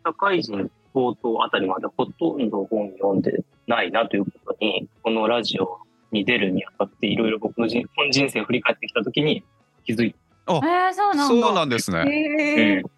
[0.05, 5.79] 社会人冒頭あたりまでほとんど本読んでないなということに、このラジオ
[6.11, 9.43] に出るにあたって、いろいろ僕の人本人生を振り返ってきた時に
[9.85, 10.15] 気づい
[10.47, 11.27] えー、そうなんだ。
[11.27, 11.99] そうなんですね。
[11.99, 12.83] へー。
[12.83, 12.89] て、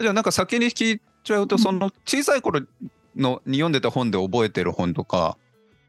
[0.00, 2.62] じゃあなんか先に聞いちゃうとその小さい頃
[3.16, 5.36] のに読んでた本で覚えてる本とか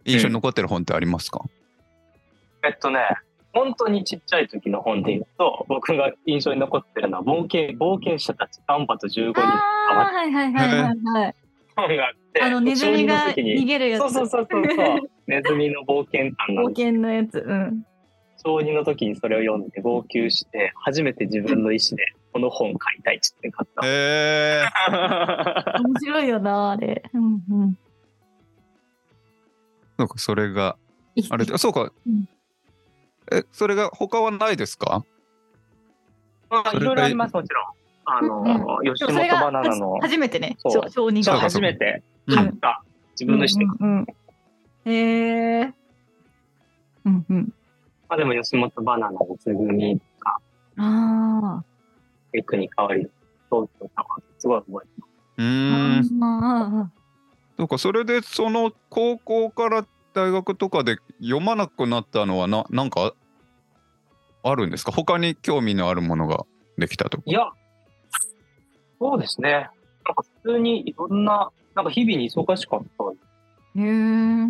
[0.05, 1.43] 印象に残ってる本ってありますか、
[2.63, 2.99] えっとね、
[3.53, 11.35] 本当にちっちゃい時の本で言うと、僕が印象に残ってるのは、冒険冒険者たち、カンパと15人はいはいはいはいはい。
[11.75, 14.01] 本があって、あのネズミが逃げるやつ。
[14.01, 16.81] そうそうそうそうそう、 ネズミの冒険譚なん冒です。
[16.81, 17.37] 険のやつ。
[17.39, 17.85] うん。
[18.43, 23.85] 小2の時にそれを読んで号泣して、初めて自分の意思でこの本買いたいっつって買った。
[23.85, 23.89] へ
[24.63, 24.65] え
[25.83, 27.03] 面白いよな、あれ。
[27.13, 27.27] うんう
[27.65, 27.77] ん。
[29.97, 30.77] なんかそれが
[31.29, 32.27] あれでそうか、うん
[33.31, 35.03] えそれが他はないですか？
[36.49, 37.65] まあ、いろいろあります、もちろん。
[38.03, 41.39] あの、吉本バナナの、初めてね、そうそう小児が。
[41.39, 45.73] 初めてうん買った、自分の意思で買っうんうんうんへえ。
[47.05, 47.53] うんうん。
[48.09, 48.17] た。
[48.17, 50.39] でも吉本バナナのつぐみとか、
[50.77, 51.63] あ
[52.33, 53.01] エクに変わり、
[53.49, 55.43] 東京タワーすごい覚えてうあ。
[55.43, 56.91] ーん。
[57.57, 63.13] そうかそれでその高校から大学とかで読まなくなったのはななんか
[64.43, 64.91] あるんですか？
[64.91, 66.45] 他に興味のあるものが
[66.77, 67.41] できたとかいや、
[68.99, 69.51] そうですね。
[69.51, 73.03] なんか普通にいろんな、なんか日々に忙しかった。
[73.79, 74.47] へえ。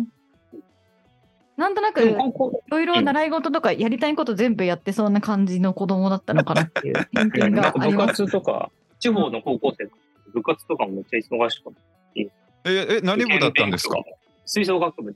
[1.62, 8.24] なんとなく、でいろいろ習い事とかやりたいこと全部やってそうな感じの子供だったのかなっていう 偏見があります。
[8.24, 9.96] 活とか、地方の高校生とか、
[10.34, 11.80] 部活とかもめっちゃ忙しかった。
[12.64, 13.96] ええ何部だったんですか？
[14.44, 15.14] 吹奏楽部。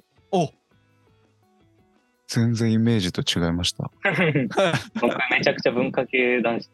[2.29, 3.91] 全然イメージと違いました。
[5.01, 6.71] 僕めちゃくちゃ文化系男子。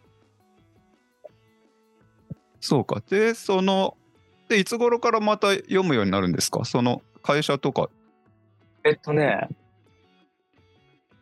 [2.61, 3.03] そうか。
[3.09, 3.97] でその
[4.49, 6.65] でいつ頃からまた読むようになるんですか？
[6.65, 7.89] その会社とか。
[8.85, 9.49] えっとね、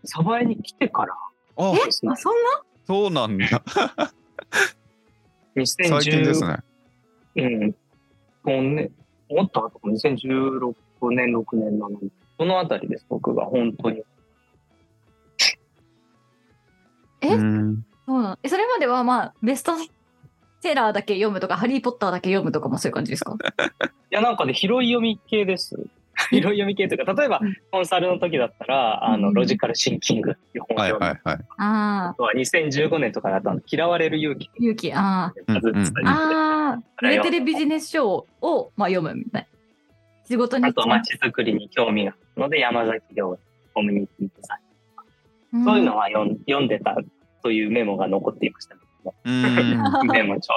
[0.05, 1.15] 鯖江に来てから
[1.57, 2.13] あですね。
[2.13, 2.63] あ、、そんな？
[2.87, 3.47] そうなんだ。
[5.57, 6.59] 2010最近ですね。
[7.37, 7.61] うん。
[8.45, 8.91] もうね、
[9.29, 10.75] もっと後か2016
[11.11, 14.03] 年、6年なのに、そのあたりです、僕が本当に。
[17.21, 17.35] え？
[17.35, 17.85] うん。
[18.07, 19.73] そうなそれまではまあベスト
[20.63, 23.37] セラーだけ読むとかハリー・ポッターだけ読むとかもそういう感じですか？
[24.11, 25.87] いや、なんかね、拾い読み系です。
[26.31, 29.35] 拾 い読み系というか、例えばうん、コンサルの時だったら、あの、うん。
[29.35, 31.45] ロジカルシンキングっていう本をはい読んで、はいはい。
[31.59, 34.51] あああとは2015年とかだったの、嫌われる勇気。
[34.57, 34.93] 勇気。
[34.93, 35.33] あ
[36.07, 39.43] あ売れてるビジネス書をまあ読むみたい。
[39.43, 39.47] な
[40.29, 43.39] 仕事にあとは街づくりに興味があるので、山崎亮
[43.75, 44.55] コミュニティデザ
[45.53, 45.65] イン。
[45.65, 46.97] そういうのは読ん読んでた
[47.43, 48.77] というメモが残っていました、
[49.25, 50.07] うん。
[50.09, 50.53] メモ帳。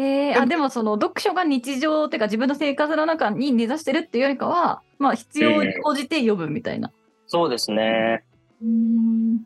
[0.00, 6.92] えー、あでもその読書が日常っていうか自分の生活の中に根ざしてるっていうよりかはまあ必要に応じて読むみたいな。
[7.26, 8.24] そうですね。
[8.62, 9.44] うん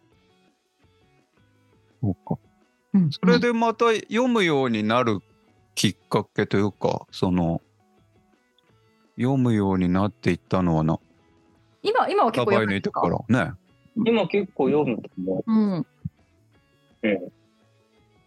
[2.02, 2.38] そうか
[2.94, 5.20] うんそれでまた読むようになる
[5.74, 7.62] きっかけというかその
[9.16, 10.98] 読むようになっていったのはな
[11.82, 13.00] 今今は結構読むんですか？
[13.00, 13.52] からね
[13.96, 15.78] 今結構読むと思うん。
[15.78, 15.86] う。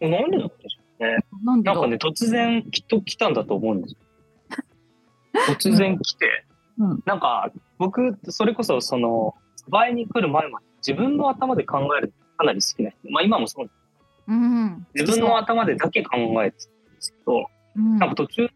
[0.00, 0.10] うん。
[0.10, 1.18] なんでなんでしょうね。
[1.44, 3.98] なんかね、突然きっと来たんだと思うんですよ。
[5.54, 6.44] 突然来て、
[6.78, 9.34] うんなんか僕、それこそその、
[9.68, 13.10] 倍に来る前まで自分の頭で考えるのかなり好きな人。
[13.10, 13.70] まあ今もそう。
[14.28, 14.86] うん。
[14.94, 18.52] 自分の頭でだけ考えてたんですけど、うんなんか途中で、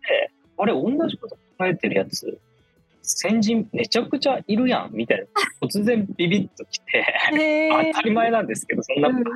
[0.59, 2.38] あれ、同じこと考えてるやつ、
[3.03, 5.26] 先人めちゃくちゃいるやん、みたいな。
[5.66, 7.05] 突然ビビッと来て、
[7.92, 9.31] 当たり前なんですけど、そんなこと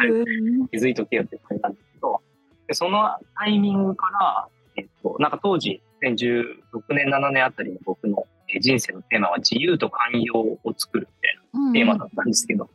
[0.70, 2.20] 気づいとけよって感じなんですけど、
[2.66, 12.68] でそのタイミングから、えっと、なんか当時、2016年、7年あたりの僕のえー人生のテーマは自由と寛容を作るみたいなテーマだったんですけど、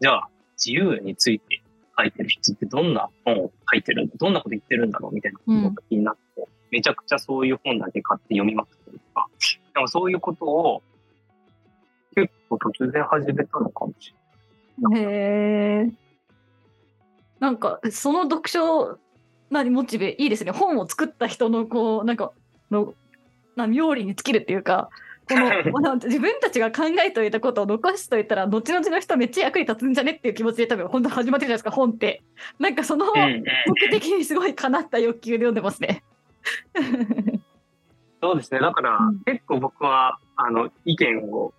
[0.00, 1.62] じゃあ、自由について
[1.98, 9.28] 書いてる人ってどんな本を書いてるんだどんなこと言ってるんだろうみたいなことが気になって、めちゃくちゃそういう本だけ買って読みまくったりとか、
[9.74, 10.82] でもそういうことを
[12.14, 14.14] 結構突然始めたのかもし
[14.90, 15.90] れへえ。
[17.40, 18.98] なんか、その読書、
[19.50, 20.50] 何、モチベ、いいですね。
[20.50, 22.32] 本を作った人の、こう、なんか、
[22.70, 22.94] の、
[23.54, 24.90] な妙利に尽きるっていうか、
[25.72, 32.22] この自分たちが考えておいたことを残しといたら、後々の人めっちゃ役に立つんじゃねっていう気持ちで多分、本当始まってるじゃないですか、本って。
[32.60, 33.42] なんかその目
[33.90, 36.04] 的にすごい叶った欲求で読んでますね。
[38.22, 38.60] そうですね。
[38.60, 41.52] だから、うん結構僕は、あの、意見を、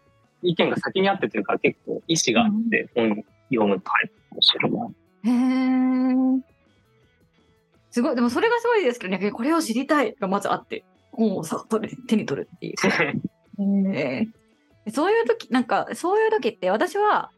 [0.43, 4.89] 意見が先にあってというか、結構意思があって本読むタイプかもしれない。
[5.23, 5.31] へ
[6.37, 6.56] え。
[7.97, 10.15] すごい、でもそれがすごいですけどね、これを知りたい。
[10.19, 12.75] がまずあって、本をさ取る手に取るっていう。
[14.93, 17.31] そういう時なんかそういう時って私は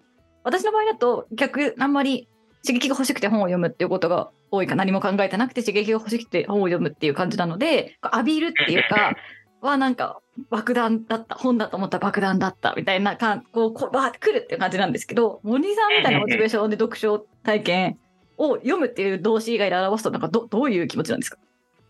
[0.44, 2.28] 私の場合だと逆あんまり
[2.64, 9.16] 刺激が欲しくて本を読むっていうことが多いか何も考えてなくて刺激が欲しくて本を読むっていう感じなので浴びるっていうか
[9.62, 10.20] はなんか
[10.50, 17.98] 爆弾だった本だと思ったら爆弾だったみたいなかんこうこうバーってくるっていう感じなんですけど森さんみたいなモチベーションで読書体験
[18.40, 21.38] を読むっていう動詞以外で表すとなんかどどういう気持ちなんですか？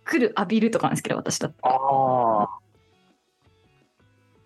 [0.03, 1.55] 来る浴びるとかなんですけど私だと。
[1.61, 2.49] ああ。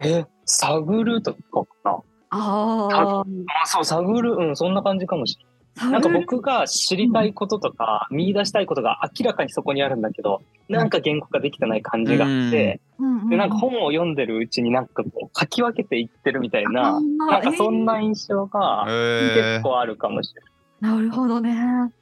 [0.02, 1.98] え、探るとかかな？
[2.32, 5.46] ああ、そう、探る、うん、そんな感じかもしれ
[5.80, 5.84] あ。
[5.86, 5.94] ない。
[5.94, 20.53] なんか僕が知りたいこととか、見出したいことが明らかにそこにあるんだけど、なんか言語化できてない感じがあって、うんうんで、なんか本を読んでるうちになんかこう書き分けていってるみたいあな、ーなんかそんな印象がえ結構あるかもしれない。
[20.84, 21.94] なるほどね。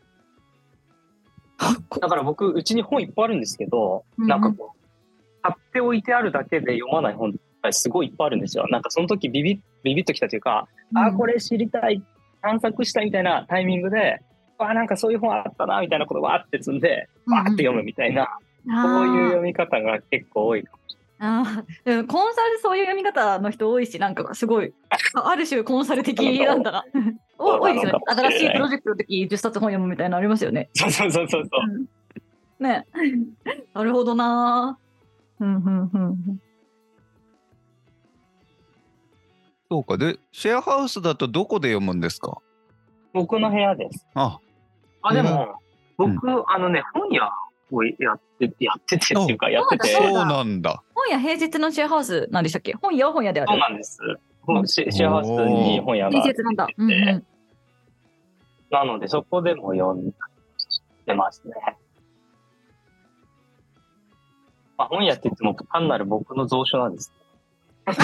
[2.01, 8.65] だから僕、うちに本いっぱいあるんですけど、うんなんかこう、買っておいてあるだけで読まない本ってすごいいっぱいあるんですよ。
[8.71, 12.01] なんかその時ビビッビビッときたというか、あーこれ知りたい、
[12.41, 14.19] 探索したいみたいなタイミングで、
[14.57, 18.29] あーなんかそういう本あったなみたいなことがあって積んで、うんバーって読むみたいな、
[18.65, 24.73] そういう読み方が結構多いかもしあーでもコンサルそういう読み方の人多いし、なんかすごい、
[25.13, 26.83] あある種コンサル的なんだな。
[27.37, 27.99] お多いですよね。
[28.07, 30.69] 新しいプロジェクトの時10冊本読むみたいなのありますよね。
[30.73, 31.41] そうそうそうそう。
[31.69, 31.85] うん
[32.59, 32.85] ね。
[33.73, 34.79] なるほどな
[35.39, 36.41] うんうんうんうん。
[39.69, 39.97] そうか。
[39.97, 42.37] で、シェアハウスだとどこで読むんですか？
[43.13, 44.07] 僕の部屋です。
[44.15, 44.39] あ、
[45.01, 45.55] あ、でうんも、
[45.97, 47.29] 僕、あのね、本屋
[47.71, 50.83] をやって、やっててっていうか、やってて、そうだそうなんだ。
[50.93, 52.73] 本屋平日のシェアハウスなんでしたっけ？
[52.73, 53.49] 本屋は本屋である。
[53.49, 53.99] そうなんです。
[54.41, 56.67] 本シェシェアハウスに本屋が平日なんだ。
[56.77, 57.25] うんでうん
[58.71, 60.13] なので、そこでも読ん
[61.05, 61.53] でますね。
[64.77, 67.11] まあ、本屋って言っても単なる僕の蔵書なんです。
[67.85, 67.97] なん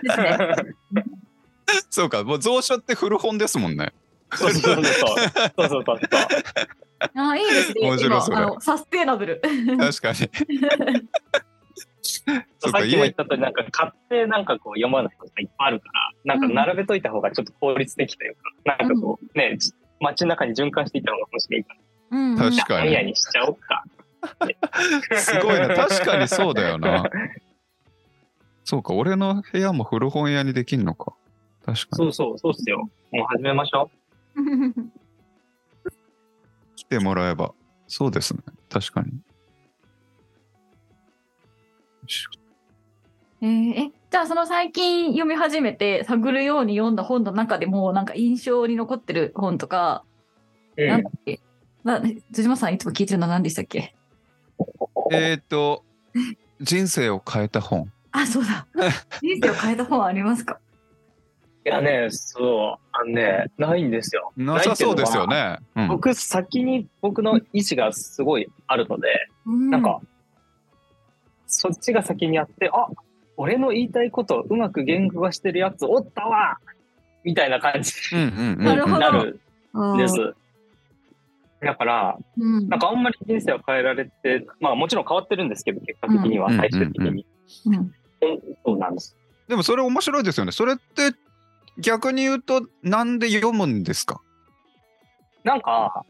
[0.00, 0.74] ですね。
[1.90, 2.24] そうか。
[2.24, 3.92] もう蔵書って古本ですもんね。
[4.32, 5.08] そうそうそうそう。
[5.14, 5.98] そうそうそうそう。
[7.00, 7.88] あーいいですね。
[7.88, 9.40] 面白それ今あのサステナブル。
[9.40, 10.18] 確かに。
[12.02, 15.86] そうか、さっきも言っ家、た通り、なんか買ってなんかこう読まないことがいっぱいあるか
[16.24, 21.74] ら、なんか並べといた方がちょっと効率的というか、なんかこうね、じ街の中に循環していった方が面白いか
[22.10, 23.02] ら、確かに本屋。
[23.02, 23.84] にしちゃおうか。
[25.16, 25.68] すごいな。
[25.74, 27.04] 確かにそうだよな。
[28.64, 28.92] そうか。
[28.94, 31.12] 俺の部屋も古本屋にできんのか。
[31.64, 31.96] 確かに。
[31.96, 32.90] そうそう、そうっすよ。
[33.10, 33.90] もう始めましょ
[34.36, 34.40] 来
[36.90, 37.54] てもらえば。
[37.88, 38.40] そうですね。
[38.68, 39.12] 確かに。
[43.42, 50.04] えーえじゃあその最近読み始めて探るように読んだ本の中でもなんか印象に残ってる本とか、
[50.76, 50.84] う。
[50.84, 51.40] なんだっけ？
[51.84, 53.94] な辻間さんいつも聞いてるのは何でしたっけ？
[55.12, 55.84] えっ、ー、と、
[56.60, 57.90] 人生を変えた本。
[58.12, 58.66] あそうだ
[59.22, 60.54] 人生を変えた本ありますか？
[60.54, 60.58] い
[61.64, 64.32] やね、そう、あのね、ないんですよ。
[64.36, 65.58] なさそうですよね。
[65.76, 70.00] うん、僕、先に僕の意思がすごいあるので、ななんか、
[71.46, 72.88] そっちが先にあって、あ
[73.36, 76.58] 俺の言いたいことうまく言語化してるやつおったわ
[77.24, 79.40] みたいな感じうんうんうんなるほどになる
[79.94, 80.34] んです。
[81.62, 87.26] だから、うんなんかあんまり人生を変えられて、まあもちろん変わってるんですけど、結果的にはうん最終的に。
[87.66, 87.92] うんうん
[88.64, 89.16] そうなんです。
[89.48, 90.52] でもそれ面白いですよね。
[90.52, 91.14] それって
[91.78, 94.20] 逆に言うとなんで読むんですか？
[95.44, 96.04] なんか、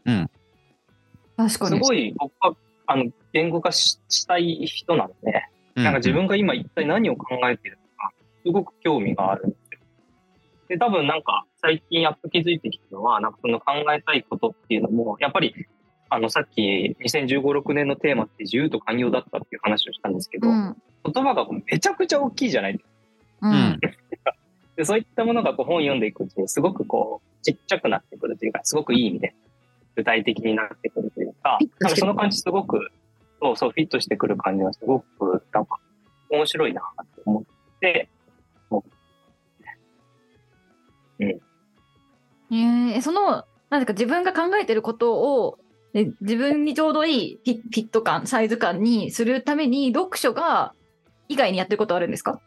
[1.37, 1.77] 確かに。
[1.77, 2.53] すごい僕は
[2.87, 5.43] あの言語化ししたい人なので、
[5.75, 8.11] なんか自分が今一体何を考えているのか、
[8.45, 9.79] すごく興味があるんですよ。
[10.67, 15.55] で、多分なんか最近やっと気づいてきたのは、なんかその考えたいことっていうのも、やっぱり、
[16.09, 20.75] あの、さっき2015、6年のテーマって自由と寛容だったっていう話をしたんですけど、うん。
[21.05, 22.89] 言葉がこうめちゃくちゃ大きいじゃないですか。
[23.43, 23.79] ううんん
[24.81, 29.35] で、そういったものがこう本読んでいくうちにすごくこう、ちっちゃくなってくるというか、すごくいい意味で
[29.95, 32.89] 具体的になってくるというかなんかその感じすごく、
[33.39, 35.77] そうそう、フィットしてくる感じがすごく、なんか
[36.31, 37.05] 面白いなっ
[37.79, 38.09] てて、
[41.19, 45.59] えー、その、なんか自分が考えてることを、
[45.93, 50.73] で自分にちょうどいいフィフィット感、サイズ感にするために、読書が
[51.29, 52.41] 以外にやってることあるんですか？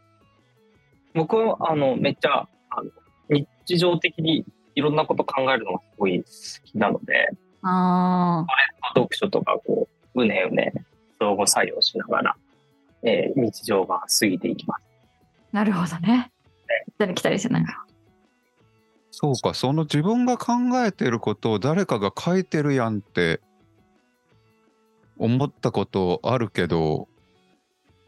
[1.15, 2.91] 僕はあのめっちゃあの
[3.29, 4.45] 日常的に
[4.75, 6.25] いろんなこと考えるのがすごい好
[6.65, 7.29] きなので、
[7.63, 8.45] あ
[8.95, 10.73] 読書とかこう、うねうね
[11.19, 12.35] 相互作用しながら、
[13.03, 14.83] えー日常が過ぎていきます。
[15.51, 16.31] なるほどね。
[16.87, 17.85] 行ったり来たりしてなんか。
[19.11, 20.53] そうか、その自分が考
[20.85, 23.39] えてることを誰かが書いてるやんって
[25.17, 27.07] 思ったことあるけど、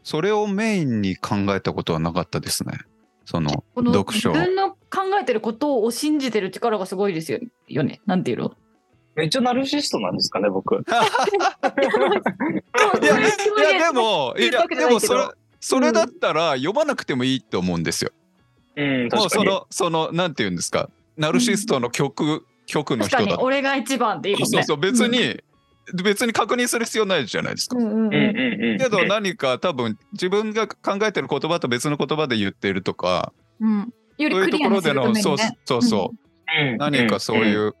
[0.02, 2.78] それをメインに考えたことはなかったですね。
[3.28, 4.42] そのこの読書自。
[4.42, 4.78] 分の考
[5.20, 8.00] えてることを信じてる力がすごいですよよね。
[8.06, 8.54] なんていうの？
[9.16, 10.76] めっちゃナルシストなんですかね、僕。
[10.80, 10.80] い
[13.04, 13.22] や、い
[13.74, 15.28] やでも、いや、でもそれ、
[15.60, 18.12] それだったら読まなくてもいいと思うんですよ。
[18.76, 19.28] うん、もう。
[19.28, 23.42] その、その、なんて言うんですか、ナルシストの曲、曲の確かに人だ。
[23.42, 24.46] 俺が一番っていいもんね。
[24.46, 25.38] そうそう、別に、
[25.94, 27.76] 別に確認する必要ないじゃないですか。
[27.76, 28.78] うんうんうんうんうんうん。
[28.78, 33.92] けど何か多分自分が考えてる言葉と別の言葉で言ってるとか、うん。
[34.18, 35.58] よりそういうクリアところでの、にするためにそうね。
[35.64, 37.74] そうそう、うん何かそういう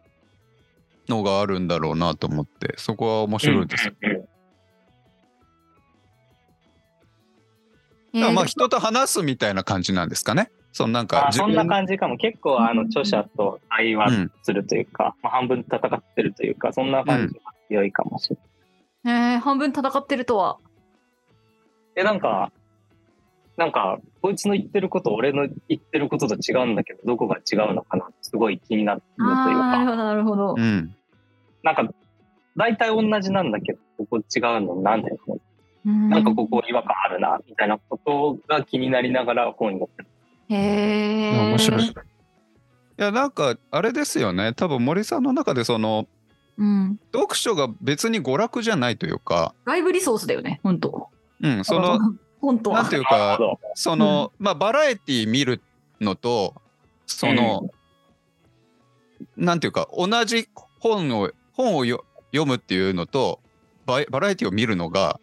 [1.08, 3.92] のがあるんだろうなと思って、そこは面白いです。
[8.12, 10.50] まあ人と話すみたいな感じなんですかね。
[10.72, 12.16] そのなんかあそんな感じかも。
[12.16, 19.34] 結構、あの、著者と対話うんするというか、まあ、半分戦ってるというか、そんな感じが強いかもしれない。
[19.34, 20.58] えー半分戦ってるとは。
[21.96, 22.52] え、なんか、
[23.56, 30.54] なんか、こいつの言ってること、俺の言ってることと違うんだけど、どこが違うのかなってすごい気になるというか、ああー、なるほど、なるほど。
[30.56, 30.94] うん。
[31.62, 31.88] なんか、
[32.56, 35.18] 大体同じなんだけど、ここ違うのなんだよ。
[35.86, 40.08] うんなんかここ違和感あるな、みたいなことが気になりながら本に読ってる。
[40.50, 41.50] へえ。
[41.50, 41.82] 面白い。
[41.82, 41.92] い
[42.96, 46.08] やなんかあれですよね多分森さんの中でその
[46.58, 47.00] うん。
[47.12, 51.08] 読書が別に娯楽じゃないというか、外部リソースだよね、本当。
[51.40, 51.98] うん、その
[52.40, 52.82] 本当は。
[52.82, 53.38] なんていうか
[53.74, 55.62] その、まあバラエティ見る
[56.00, 56.54] のと
[57.06, 57.70] その、
[59.36, 60.48] なんていうか同じ
[60.80, 63.40] 本を本をよ読むっていうのと
[63.86, 65.18] バイバラエティを見るのが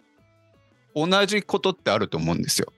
[0.95, 2.71] 同じことってあると思うんですよ。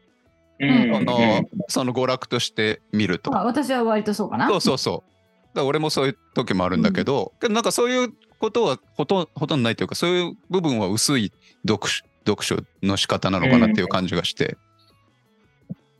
[0.59, 3.31] うんそのその娯楽として見ると。
[3.31, 4.47] まあ、私は割とそうかな。
[4.47, 5.47] そうそうそう。
[5.53, 11.31] だから俺もそういう時もあるんだけど、けどなんかそういうことはほとんほとんどないというかそういう部分は薄い
[11.67, 14.57] 読書読書の仕方なのかなっていう感じがして、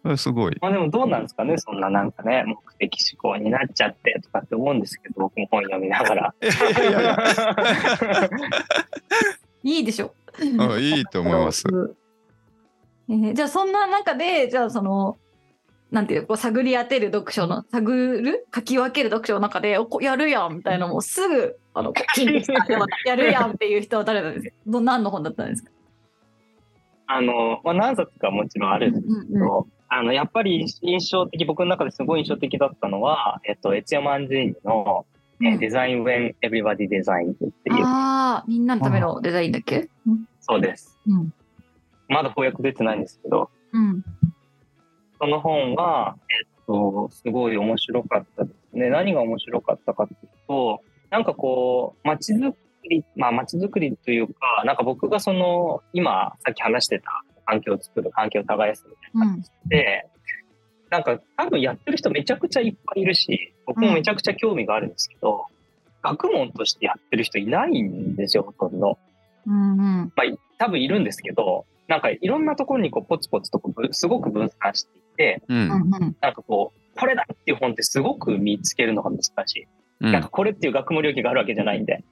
[0.04, 0.58] それすごい。
[0.62, 6.36] まあでもどうなんですかね、そんななんかね、目的思考になっちゃってとかって思うんですけど、僕も本読みながら。
[9.64, 10.14] いやいでしょ。
[10.40, 11.64] うんいいと思います。
[13.10, 15.18] えーじゃあそんな中でじゃあその
[15.92, 22.54] なんていうこう探り当てる読書の探る書き分ける読書の中でおこやるやんみたいなのもうすぐあの金でした
[23.06, 24.56] やるやんっていう人は誰なんですか？
[24.68, 25.72] ど何の本だったんですか、
[27.08, 35.06] あの、まあ、何冊かもちろんあるんですけど、あの、やっぱり印象的、僕の中ですごい印象的だったのは、えっと、エツヨマンジーニの、
[35.42, 39.88] えーデザイン when everybody designs っていう、ああみんなのためのデザインだっけ？
[40.06, 41.00] うんそうです。
[41.08, 41.34] うん。
[42.10, 44.04] まだ翻訳出てないんですけど、うん
[45.20, 48.90] その本は、えっと、すごい面白かったですね。
[48.90, 52.56] 何が面白かったかっていうと、なんかこう、街づく
[52.90, 60.08] り、まあ街づくりというか、なんか僕がその、今、さっき話してた環境を作る、環境を耕すみたいなうんで、
[60.90, 65.46] なんか多分やってる人めちゃくちゃいっぱいいるし、僕もめちゃくちゃ興味があるんですけど、
[66.02, 68.98] 学問としてやってる人いないんですよ、ほとんど。
[69.46, 75.07] うんうんまあ、多分いるんですけど、なんかいろんなところにこうポツポツとこうぶすごく分散していて、
[75.48, 75.68] うん。
[76.22, 79.68] なんかこう、これだっていう本ってすごく見つけるのが難しい。
[80.02, 80.12] うん。
[80.12, 82.04] なんかこれっていう学問領域があるわけじゃないんで。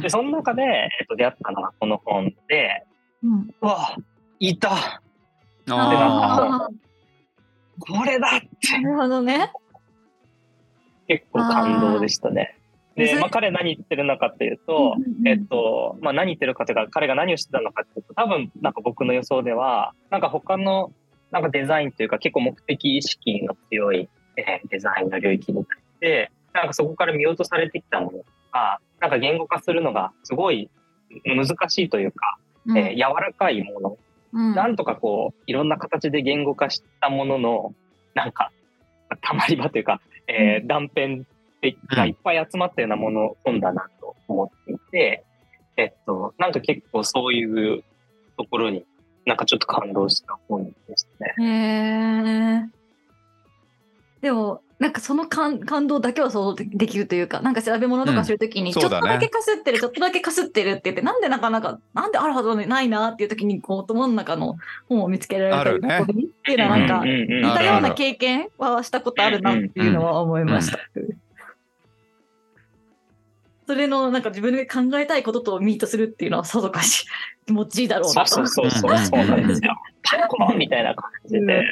[0.00, 2.84] で、その中で、えっと、出会ったのがこの本で、
[3.22, 3.54] うん。
[3.60, 3.96] うわ、
[4.38, 4.70] いた。
[4.74, 5.00] あ
[5.70, 6.68] あ
[7.80, 8.48] これだって。
[8.78, 9.52] ーなるほどね。
[11.06, 12.58] 結構感動でしたね。
[12.96, 15.28] で、まあ、彼何言ってるのかっていうと、うんうんうん。
[15.28, 20.92] えっと、まあ、何言ってるかというか、彼が何をしてたのかっていうと、多分、なんか僕の予想では、なんか他の、
[21.30, 30.70] なんかデザインというか、結構目的意識の強い、えーデザインの領域に対して、なんかそこから見落とされてきたものとか、なんか言語化するのがすごい
[31.24, 32.78] 難しいというか、うん。
[32.78, 33.98] えー柔らかいもの、
[34.32, 34.54] うん。
[34.54, 37.74] なんとかこう、いろんな形で言語化したものの、
[38.14, 38.50] なんか、
[39.22, 41.24] たまり場というか、えー断片
[41.94, 45.24] がいっぱい集まったようなもの、本だなと思っていて、
[45.76, 47.44] えっと、なんか結構そうい
[47.78, 47.84] う
[48.36, 48.84] ところに
[49.28, 51.34] なんかちょっと感動した本でしたね。
[51.38, 52.68] へえ。
[54.22, 64.56] でも、なんかその感感動だけは想像でできるというか、なんか調べ物とかするときに、ちょっとだけかすってる、ちょっとだけかすってるって言って、 なんでなかなか、なんであるはずないなっていうときに、こう、頭の中の
[64.88, 66.06] 本を見つけられたりねっ
[66.42, 70.78] ていうのはなんか、うんうんうん似たような経験はしたことあるなっていうのは思いました。
[73.68, 77.06] それのなんか自分で考えたいこととミートするっていうのはさぞかし
[77.44, 78.28] 気持ちいいだろうなと。
[78.28, 79.76] そうそうそうそう、なんですよ。
[80.02, 81.66] パコンみたいな感じで、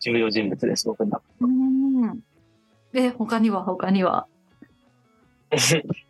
[0.00, 2.20] 重要人物です、僕の中うん
[2.94, 4.26] で、他には他には。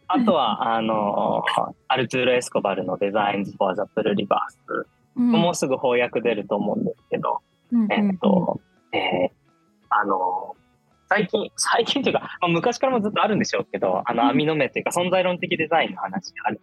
[0.07, 1.45] あとは、あの、
[1.89, 4.86] アルトゥーロ・エスコバルの Designs for the Pluriverse。
[5.16, 7.41] うんもうすぐ翻訳出ると思うんですけど、
[7.72, 8.61] うんえっと、
[8.93, 9.30] えー
[9.91, 10.57] あの、
[11.12, 16.60] 最近、最近というか、まあ、昔からもずっとあるんでしょうけど、あの、うん網の目というか、存在論的デザインの話がある。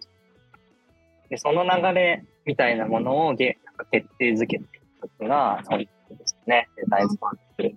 [1.29, 6.67] で、その流れみたいなものをげなんか決定づけていくのが、その一個ですね。
[6.77, 7.73] デザインズパンクル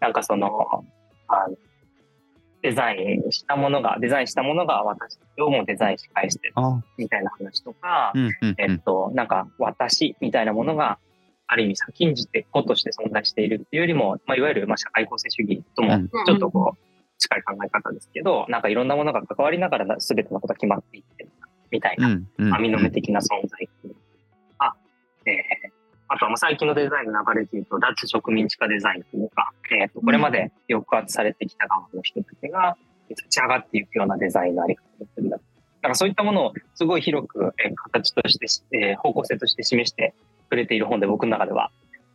[0.00, 0.48] なんかその、
[1.28, 1.56] あの、
[2.62, 10.98] デザインしたものが、デザインしたものが私をもデザインし返してるあみたいな話とか、うんうんうんえっと、なんか私みたいなものが
[11.48, 16.08] ある意味先んじて個として存在しているっていうよりも、まあ、いわゆるまあ社会構成主義ともうん。
[16.08, 16.78] ちょっとこう
[17.18, 21.30] 近い考え方ですけど、なんかいろんなものが関わりながら全てのことが決まっていってる
[21.70, 22.16] みたいな
[22.56, 23.68] 網の目的な存在
[24.58, 24.74] あ、
[25.26, 25.78] えー
[26.10, 32.76] あとはまあ最近のデザインの流れでいうと脱植民地化デザインというか、えーとこれまで抑圧されてきた側の人たちが
[33.10, 35.48] 立ち上がっていくようなデザインのあり方だったりだとか
[35.82, 40.14] なんかそういったものをすごい広く、えー形としてし、えー方向性として示して
[40.48, 41.70] くれている本で僕の中では、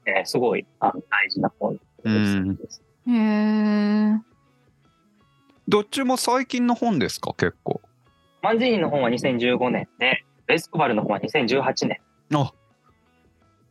[0.06, 1.80] えーすごいあの大事な本で
[2.70, 2.82] す。
[5.68, 7.34] どっちも最近の本ですか？
[7.34, 7.82] 結構
[8.42, 12.00] マンジーニの本は2015年で、エスコバルの本は2018年。
[12.34, 12.52] あ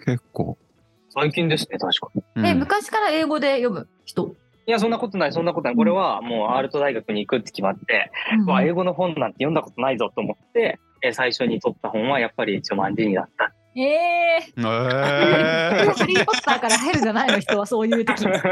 [0.05, 0.57] 結構、
[1.11, 2.23] 最近ですね、確かに。
[2.37, 4.35] うんえ、昔から英語で読む人？
[4.67, 5.77] いや、そんなことない、そんなことない。
[5.77, 13.45] これはもうアールト大学に行くって決まって、うんうわ英語の本なんて読んだことないぞと思って、えー最初に取った本はやっぱり一応マンジーニだった。
[13.45, 18.23] えええーハリー・ポッターから入るんじゃないの人はそういう時。
[18.23, 18.43] そういう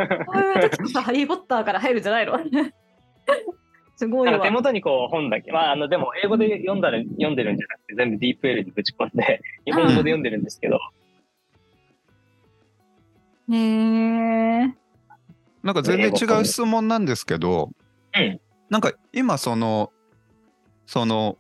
[0.61, 2.39] 時こそハリー・ポッターから入るんじゃないの？
[3.97, 4.51] すごいわなんか手。
[4.51, 10.79] 元にこう本だけ、まあ、あのでも英語で読んだら読んでるんじゃなくて全部 DeepL にぶち込んで日本語で読んでるんですけど、
[13.49, 14.75] ねえ。
[15.63, 17.71] なんか全然違う質問なんですけど、
[18.17, 18.41] うん
[18.71, 19.91] なんか今その
[20.87, 21.37] その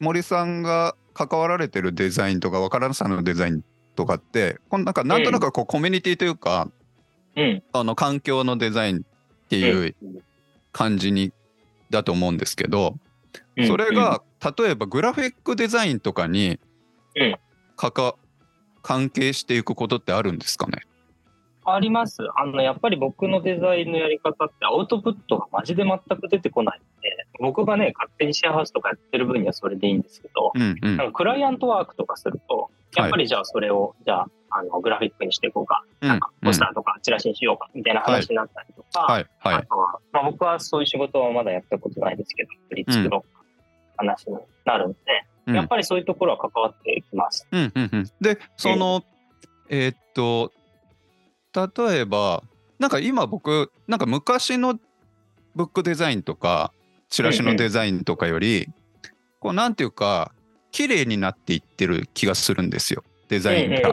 [0.00, 3.62] 森さんが関わられてるデザインとか若菜さんのデザイン
[3.94, 6.70] とかってこのなんかなんとなくこうコミュニティというか、
[7.36, 7.62] うん。
[7.72, 9.00] あの環境のデザインっ
[9.48, 9.94] ていう
[10.72, 11.32] 感じに
[11.90, 12.96] だと思うんですけど、
[13.56, 13.66] うん。
[13.66, 14.22] それ、が
[14.58, 16.58] 例えばグラフィックデザインとかに
[17.16, 17.36] うん。
[17.76, 18.16] かか
[18.82, 20.82] 関係していくことってあるんですかね？
[21.64, 22.18] あります。
[22.36, 30.96] あの、やっぱり僕のデザインのやり方ってアウトプットがマジで全く出てこないんで、僕がね、勝手にシェアハウスとかやってる分にはそれでいいんですけど、うんうん。
[30.96, 39.26] なんかクライアントワークとかすると、やっぱりじゃあそれを、じゃあ、あの、グラフィックにしていこうか、うんなんかポスターとかチラシにしようか、みたいな話になったりとか、はい。
[39.38, 39.54] はい。
[39.54, 43.42] あとは、まあ僕はそういう仕事はまだやったことないですけど、振り作ろうか、
[43.96, 44.98] 話になるんで、
[45.46, 45.54] うん。
[45.54, 47.46] やっぱりそういうところは関わっていきます。
[47.50, 49.02] うんうんうん、でその
[49.68, 50.52] えーっと
[51.54, 52.42] 例えば
[52.78, 54.78] なんか今僕なんか昔の
[55.54, 56.72] ブックデザインとか
[57.10, 58.68] チラシのデザインとかより、
[59.38, 60.32] こうなんていうか
[60.70, 63.04] 綺麗になっていってる気がするんですよ。
[63.28, 63.92] デザインが。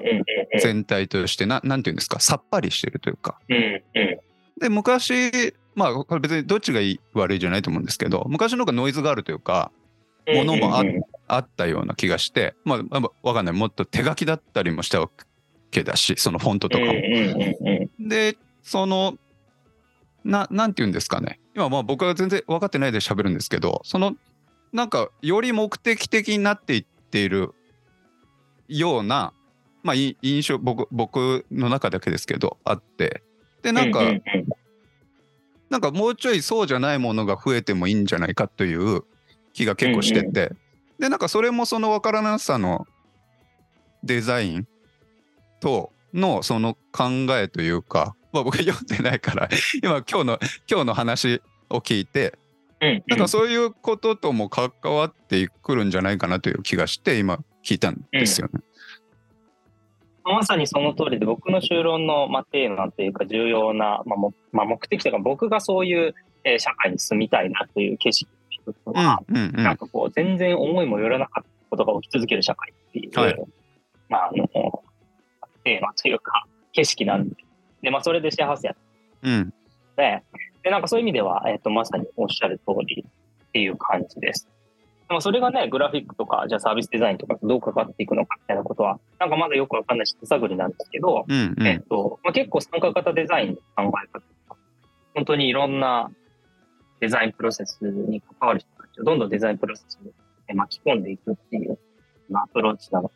[0.62, 1.46] 全体として。
[1.46, 2.20] ななんていうんですか？
[2.20, 3.38] さっぱりしてるというか。
[4.60, 9.72] で昔まあ別にどっちがいい悪いじゃないと思うんですけど昔の方がノイズがあるというか
[10.28, 10.78] うんものも
[11.28, 13.56] あったような気がしてまあまあわかんない。
[13.56, 15.10] もっと手書きだったりもしたわ
[15.72, 16.94] けだしそのフォントとかも。
[18.00, 19.18] でその
[20.24, 21.40] ななんて言うんですかね。
[21.56, 24.16] 今まあ僕は全然分かってないで喋るんですけどその
[24.72, 27.54] なんかより目的的になっていっている
[28.68, 29.34] ような、
[29.84, 33.24] まあ、い印象僕僕の中だけですけどあって。
[33.62, 34.02] でなんか、
[35.70, 39.02] なんかもうちょいそうじゃないものが増えてもいいんじゃないかという
[39.54, 40.54] 気が結構してて、
[40.98, 42.88] でなんかそれもその分からなさの
[44.04, 44.68] デザイン
[45.60, 49.50] とのその考えというか、まあ、僕読んでないから
[49.84, 50.40] 今今日の
[50.70, 52.38] 今日の話を聞いて
[52.82, 53.04] うん。
[53.08, 58.62] なんかそういうこととも関わってくるんじゃないかなという気がして今聞いたんですよね。
[60.24, 69.64] まさにその通りで僕の修論の、まあ、テーマというか重要な、まあもまあ、目的というか僕がそういう、えー社会に住みたいなという景色の一つうんは、うんうん。
[69.64, 73.36] なんかこう全然思いもよらなかったことが起き続ける社会っていう、はい。
[74.08, 74.84] まああの
[75.70, 77.36] テーマというか景色なんで
[77.82, 78.76] で、まあ、それでシェアハウスやっ
[79.22, 79.54] うん。
[79.96, 80.24] て、
[80.64, 83.06] で、なんかそういう意味では、えっ、と、まさにおっしゃる通り
[83.48, 84.48] っていう感じです。
[85.08, 91.56] でもそれがね、グラフィックとか、じゃあサービスデザインとかとどう関わっていくのかみたいなことは、なんかまだよくわかんないし、手探りなんですけど、うん。
[91.58, 91.82] うえっん。
[91.84, 94.58] と、まあ、結構参加型デザインの考え方とか、
[95.16, 96.12] 本当にいろんな
[97.00, 100.12] デザインプロセスに関わる人たちをどんどんデザインプロセスに
[100.48, 101.78] え巻き込んでいくっていう
[102.30, 103.10] まあアプローチなの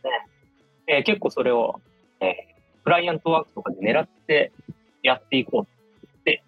[0.88, 1.93] で、えー結構それを、えー
[2.84, 4.52] クライアントワークとかで狙って
[5.02, 6.44] やっていこうって、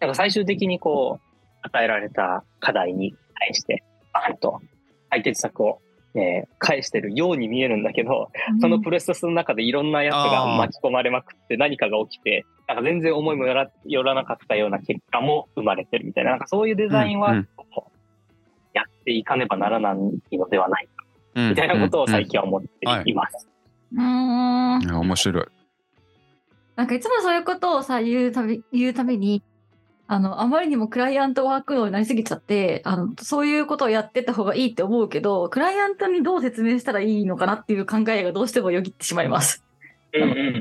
[0.00, 1.30] なんか最終的にこう、
[1.62, 4.60] 与えられた課題に対して、バーンと
[5.10, 5.80] 解決策を、
[6.14, 8.30] えー返してるように見えるんだけど、
[8.60, 17.90] そのプロセスの中でいろんなやつが巻き込まれまくって何かが起きて、なんか全然思いもよらよらなかったような結果も生まれてるみたいな、なんかそういうデザインワークを
[18.72, 19.96] やっていかねばならない
[20.36, 21.04] のではないか、
[21.34, 21.48] うん。
[21.50, 22.68] みたいなことを最近は思って
[23.06, 23.49] います。
[23.92, 25.44] うーん面白い。
[26.76, 29.42] なんかいつもそういうことをさ、言うたび、言うたびに、
[30.06, 39.64] あの、あまりにもクライアントワークになりすぎちゃって、あの、そういうことをやってった方がいいって思うけど、クライアントにどう説明したらいいのかなっていう考えがどうしてもよぎってしまいます。
[40.12, 40.18] ク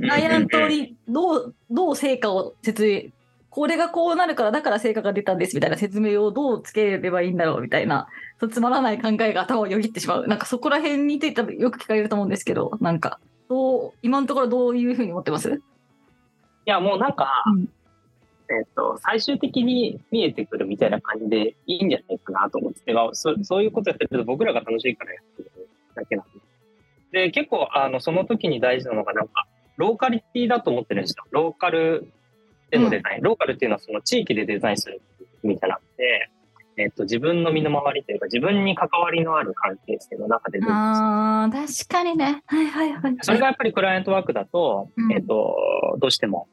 [0.08, 3.12] ライアントにどう、どう成果を説明、
[3.50, 8.08] これがこうなるから、だから成果が出たんですみたいな説明をどうつければいいんだろうみたいな、
[8.40, 10.28] そうつまらない考えが頭をよぎってしまう。
[10.28, 13.20] なんかそこら辺についてよく聞かれると思うんですけど、なんか、
[13.50, 15.50] どう、今のところどういうふうに思ってます？
[15.52, 15.60] い
[16.66, 17.70] や、もうなんか、うん
[18.52, 25.52] えっ、と、最終的に見えてくるみたいな感じでいいんじゃないかなと思ってそそういうことやってると僕らが楽しいからやってる
[25.94, 26.26] だけなん
[27.12, 27.26] で。
[27.28, 29.46] で、結構、あの、その時に大事なのが、なんか、
[29.78, 31.26] ローカリティだと思ってるんですよ。
[31.30, 32.12] ローカル
[32.72, 33.22] でのデザイン。
[33.24, 35.02] ローカルっていうのはその地域でデザインする
[35.44, 36.30] みたいなので、
[36.78, 42.42] えっ、と、自分の身の回りというか、自分に関わりのある関係性の中でデザインするああ、確かにね。
[42.46, 43.18] はいはいはい。
[43.22, 45.58] それがやっぱりクライアントワークだと、うんえっ、と、
[46.00, 46.48] どうしても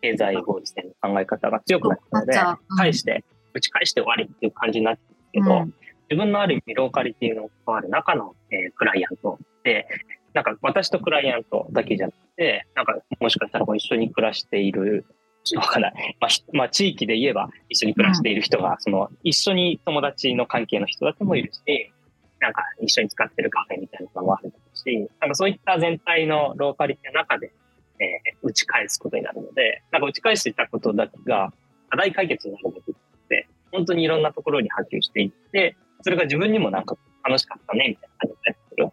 [0.00, 2.34] 経済合理性の考え方が強くなるので
[2.68, 5.74] 返して、打ち返して終わりっていう感じになってるけど、うん
[6.10, 9.88] 自分のある意味ローカリティの関わる中の、えークライアントで、
[10.34, 15.06] なんか私とクライアントだけじゃなくて、なんかもしかしたらこう一緒に暮らしている、
[15.56, 16.16] わかんない。
[16.20, 21.92] まあ、ひまあ、地域で言えば一緒に暮らしている人が、その一緒に友達の関係の人たちもいるし、
[22.40, 27.52] なんか一緒に使ってるカフェみたいなのもあるし、なんかそういった全体のローカリティの中で、
[27.98, 31.52] えー打ち返すことになるので、なんか打ち返していたことだけが
[31.88, 38.88] 課題解決になるべきって、本当にいろんなところに波及していって、それが自分にもなんか楽しかったね、みたいな感じでする。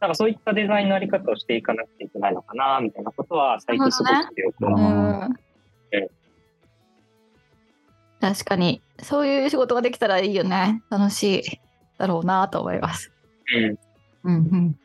[0.00, 5.49] なんかそういったデザインのあり方をしていかなくちゃいけないのかな、みたいなことは最近すごくよくなるほどねう
[8.20, 10.82] 確かに、そういう仕事ができたらいいよね。
[10.90, 11.42] 楽しい。
[11.96, 13.10] だろうなと思います。
[13.54, 13.78] うん。
[14.24, 14.78] うんうん。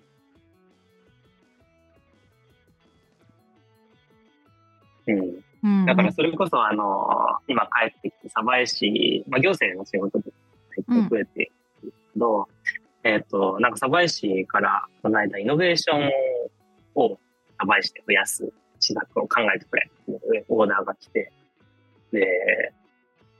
[5.08, 5.45] うん。
[5.64, 7.08] うん、だからそれこそ、あの、
[7.47, 10.32] 今帰ってきて、鯖江市、まあ、行政の仕事で
[10.76, 11.51] 最近増えて
[11.84, 12.47] るけど、
[13.03, 16.10] えっ、と、なんか鯖江市から、この間、イノベーション
[16.95, 17.18] を
[17.58, 21.32] 鯖江市で増やす施策を考えてくれっていうオーダーが来て、
[22.11, 22.73] で、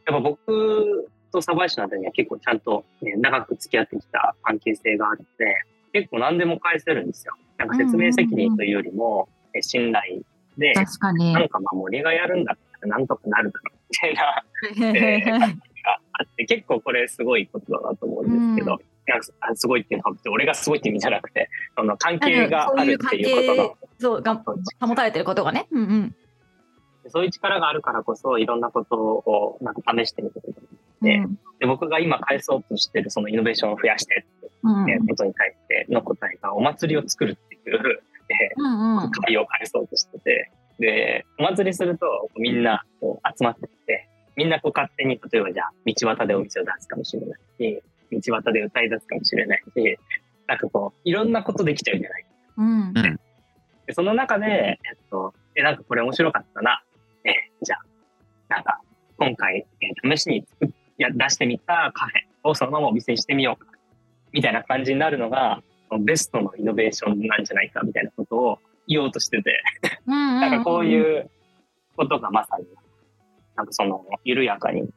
[0.08, 5.64] やっぱ僕と鯖江市のあたりには結構ちゃんと、ね、長く付き合ってきた関係性があって、
[5.94, 7.34] 結構何でも返せるんですよ。
[7.58, 10.22] なんか説明責任というよりも、え信頼
[10.58, 11.34] で、確かに。
[11.34, 24.40] なんかまあ森がやるんだったらなんとかなるだろうみたいな えーがあって、結構これすごいことだなと思うんですけど、うんなんかあすごいっていうのは俺がすごいって意味じゃなくて、その関係があるっていうことの、そうが
[24.80, 25.68] 保たれてることがね。
[25.72, 26.16] うんうん。
[27.08, 30.70] そういう力があるからこそいろんなことをなんか試してみてくれる。
[31.02, 31.40] でうん。
[31.60, 39.06] で僕が今返そうとしてるそのイノベーションを増やしてってことに対しての答えがお祭りを作るっていう、えうんうん。
[39.06, 42.06] ー会を返そうとしてて、で、お祭りすると
[42.38, 47.82] みんなこう集まってきて、みんなこう勝手に例えばじゃあ道端でお店を出すかもしれないし、
[48.12, 49.98] 道端で歌い出すかもしれないし、
[50.46, 52.26] なんかこういろんなことできちゃうじゃない
[52.58, 52.94] うん
[53.86, 56.84] でその中で、えっと、え、なんかこれ面白かったな。
[57.24, 57.32] え、
[57.62, 58.82] じゃあ、なんか、
[59.18, 63.72] 今回、え試しに作っや出してみたカフェをそのままお店にしてみようか。
[64.32, 65.62] みたいな感じになるのが、
[66.00, 69.62] ベストのイノベーションなんじゃないかみたいなことを言おうとしてて、
[70.08, 70.40] うん。
[70.40, 71.30] なんかこうういう
[71.96, 72.66] ことがまさに、
[73.56, 74.90] なんかその、緩やかに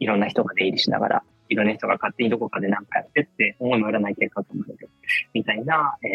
[0.00, 4.90] いろんな人が出入りしながら、いろんな人が勝手にどこかで何かやってって、思いもよらない結果となる
[5.32, 6.10] みたいな、えー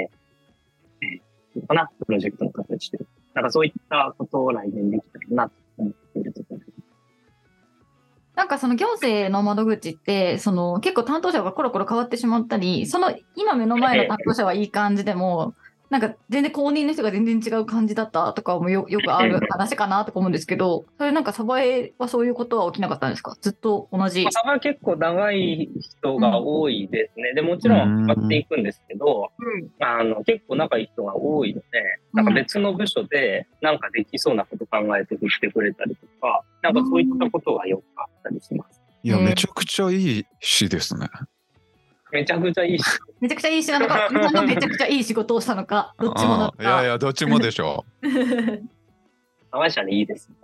[1.06, 1.22] えー、
[1.62, 3.00] かな、プロジェクトの形で。
[3.34, 6.72] なんかそういったことを来年できたらなと思っているところです。
[8.36, 15.54] なんかその行政の窓口って、その結構担当者がコロコロ変わってしまったり、その今目の前の担当者はいい感じでも、
[15.90, 23.36] なんか全然公認の人が全然違う感じだったとかもよよくある話かなとか思うんですけど、それなんかサバエはそういうことは起きなかったんですか？
[23.42, 24.24] ずっと同じ？
[24.24, 24.32] まあ。
[24.32, 27.34] サバは結構長い人が多いですね。
[27.36, 31.68] でもちろん変わっていくんですけど、うんあの結構仲いい人が多いので、
[32.14, 38.82] なんか別の部署でなんかできそうなこと考えて振ってくれたりとか、なんかそういったことがよくあったりします。
[39.04, 41.10] いや、ねめちゃくちゃいい詩ですね。
[42.14, 42.84] めちゃくちゃいいし、
[43.20, 46.84] めちゃくちゃいい仕事なのか、 今のめちゃくちゃいい仕事をしたのか、どっちもなのあーいやいか。
[46.84, 47.84] や、どっちもでしょ
[49.52, 50.30] サバ社でいいです。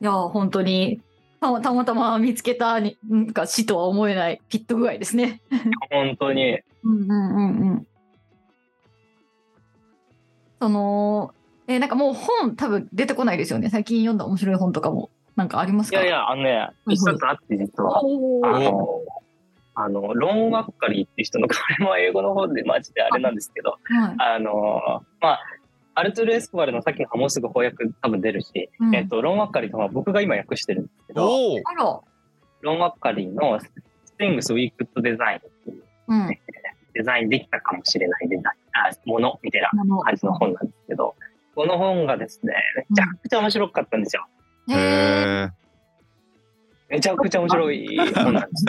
[0.00, 1.00] いや、本当に。
[1.40, 5.42] たまたまたま見つけたになんか死とは思えないフィット具合ですね。
[5.90, 6.58] 本当に。
[6.84, 7.86] うんうんうんうん。
[10.60, 11.34] その、
[11.66, 13.68] えーなんかもう本多分出てこないですよね。
[13.68, 15.10] 最近読んだ面白い本とかも。
[15.36, 15.98] なんかありますか？
[15.98, 18.02] いやいや、あのね、うん一冊あって実は、あ
[18.60, 19.00] の、
[19.74, 23.76] あの、ロン・ワッカリーっていう人の、これも英語の方でマジであれなんですけど、は
[24.12, 25.40] いあの、まあ、
[25.96, 31.16] アルトゥル・エスコバルのさっきのもうすぐ翻訳多分出るし、うんえっと、ロン・ワッカリーとは僕が今訳してるんですけう。
[31.16, 32.04] ど。
[32.62, 33.60] ロン・ワッカリーの
[34.18, 36.28] Things We Could Design っていううん。
[36.94, 38.46] デザインできたかもしれないデザイン、
[38.88, 39.70] あ、ものみたいな
[40.04, 41.14] 感じの本なんですけど、
[41.54, 42.54] この本がですね、
[42.88, 44.26] めちゃくちゃ面白かったんですよ。
[44.70, 45.52] へーへ
[46.94, 48.64] めちゃくちゃ面白い本なんです。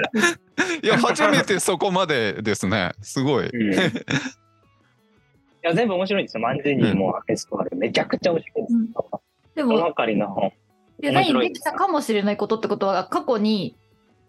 [0.84, 0.88] え。
[0.88, 2.94] いや、初めてそこまでですね。
[3.02, 3.50] すごい。
[3.50, 6.42] うんいや全部面白いんですよ。
[6.42, 9.22] マンジェニーもエスコバルめちゃくちゃ面白いんですけど、
[9.56, 10.52] でも、そのあかりの本。
[11.00, 13.76] デザインできたかもしれないことってことは、過去に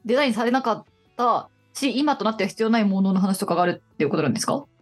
[0.06, 0.84] デザインされなかっ
[1.16, 4.54] たし、今となっては必要ないものの話とかがあるっていうことなんですか？
[4.54, 4.75] い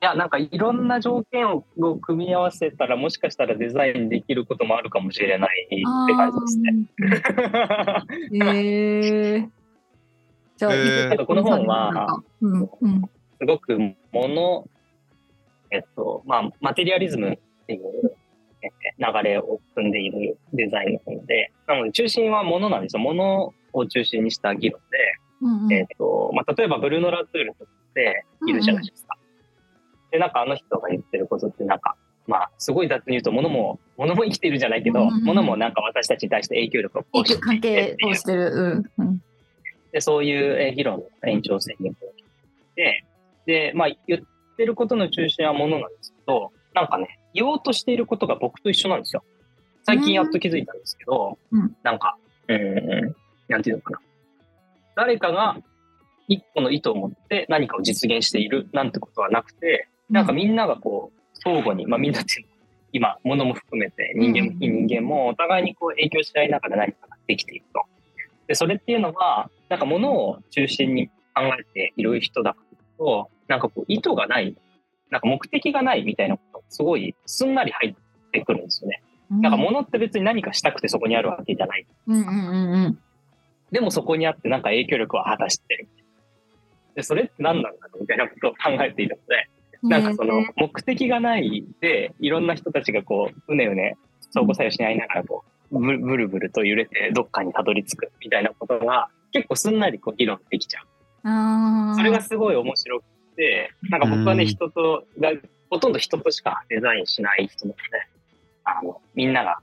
[0.00, 1.62] や、なんかいろんな条件を
[1.96, 5.82] 組み合わせたら、もしかしたらデザインできることもあるかもしれないって
[6.14, 6.88] 感じですね。
[8.30, 8.56] ね。
[8.56, 9.48] へえ。
[10.56, 13.02] じゃあ、えーこの本は、うんうん。
[13.38, 14.68] すごくもの、
[15.70, 18.12] えっと、まあ、マテリアリズムっていう
[18.62, 23.00] えー流れを組んでいるデザインの本で、なので中心はものなんですよ。
[23.00, 24.80] ものを中心にした議論
[25.42, 29.16] うんうんで、えっと、まあ、例えばブルーノ・ラトゥールっているじゃないですか。
[30.10, 31.96] で、なんかあの人が言ってることってなんか、
[32.26, 38.84] まあ、すごい雑に言うと、ものも、ものも生きてるじゃないけど、うんうんうんものもなんか私たちに対して影響力を行使して関係をしてる。
[38.98, 39.22] うんうん。
[39.92, 42.24] で、そういうえー議論の延長線にこう来
[42.76, 43.04] て、
[43.46, 49.24] で、まあ、言ってることの中心はものなんですけど、なんかね、言おうとしていることが僕と一緒なんですよ。
[49.84, 52.16] 最近やっと気づいたんですけど、うんなんか、
[52.48, 53.16] うーん、
[53.48, 54.00] なんていうのかな。
[54.94, 55.56] 誰かが
[56.28, 62.58] 一個の意図を持って何かを実現しているなんてことはなくて、なんかみんながこう、相互に、まあみんなっていうのは
[62.92, 67.84] 今、物も含めて人間もうん非人間もお互いにこう影響し合いながら何かができていくと。
[68.48, 74.56] で、それっていうのは、なんか物を中心に考えている人だからこそ、なんかこう意図がない、
[75.10, 77.94] なんか目的がないみたいなことがすごいすんなり入っ
[78.32, 79.02] てくるんですよね。
[79.30, 81.86] なんか物って別に何かしたくてそこにあるわけじゃない。
[82.08, 82.98] うんうんうんうん。
[83.70, 85.88] でもそこにあってなんか影響力を果たしてる。
[86.96, 89.48] で、それって何なんだろうみたいなことを考えているので、
[89.82, 93.96] なんかその目的がないで、いろんな人たちがこう、うねうね、
[94.30, 100.84] 相互作用し合いながらこう、ブルブルブルと揺れてどっかにたどり着くみたいなことが結構すんなりこう議論できちゃう。
[101.24, 101.96] あー。
[101.96, 103.04] それがすごい面白く
[103.36, 104.48] て、なんか僕はね、うん。
[104.48, 105.32] 人とが、
[105.70, 107.82] ほとんど人としかデザインしない人なので、
[108.64, 109.58] あの、みんなが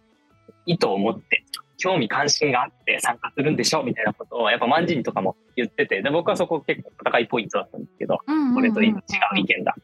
[0.66, 1.44] 意図を持って、
[1.78, 8.18] 興味関心があって参加するんでしょみたいなことを、やっぱ万人とかも言ってて、で、僕はそこ結構戦いポイントだったんですけど、
[8.56, 9.04] これと違う
[9.36, 9.76] 意見だ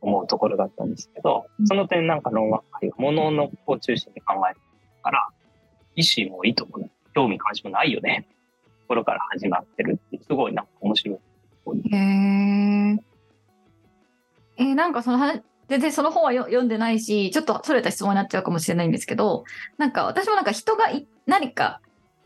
[0.00, 2.62] 思うところだったんですけどうん、その点なんか論は、
[2.96, 5.28] もののを中心に考えてるから、
[5.96, 8.26] 意思も意図も興味関心もないよね。
[8.82, 11.18] ところから始まってるってすごいなんか面白い。
[11.92, 12.98] へえ。
[14.58, 19.44] えーなんかその話、全然その本はよ読んでないし、ちょっとそれた質問になっちゃうかもしれないんですけど、
[19.76, 21.80] なんか私もなんか人がい何か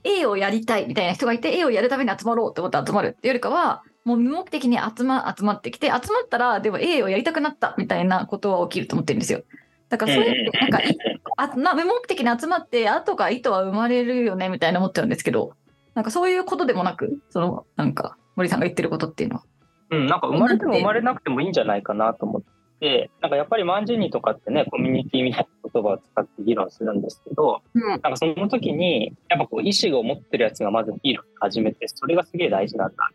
[0.04, 9.42] A をやりたいみたいな人がいて A をやるために集まろうって思って集まるっていうよりかは、もう無目的に集ま集まってきて、集まったらでも A をやりたくなったみたいなことは起きると思ってるんですよ。
[9.88, 10.96] だからそういう、なんかい
[11.36, 15.52] あな無目的に集まって、後が意図は生まれるよねみたいな思っちゃうんですけど、
[15.94, 19.42] なんかそういうことでもなく、そのなんか森さんが言ってることっていうのは。
[19.90, 22.42] うん、なんか生まれても生まれなくてもいいんじゃないかなと思っ
[22.80, 33.10] て、なんかやっぱりマンジュニとかってね、コミュニティみたいな言葉を使って議論するんですけど、うんなんかその時に、やっぱこう意思を持ってるやつがまず議論始めて、それがすげえ大事なんだ。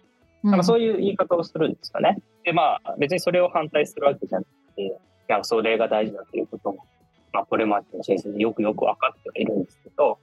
[0.52, 2.18] なんかそういう言い方をするんですかね。
[2.44, 6.86] で、まあ別にそれを反対するわけじゃなくて、なんかそれが大事だということも、
[7.34, 10.20] まあこれまでの先生でよくよく分かってはいるんですけど、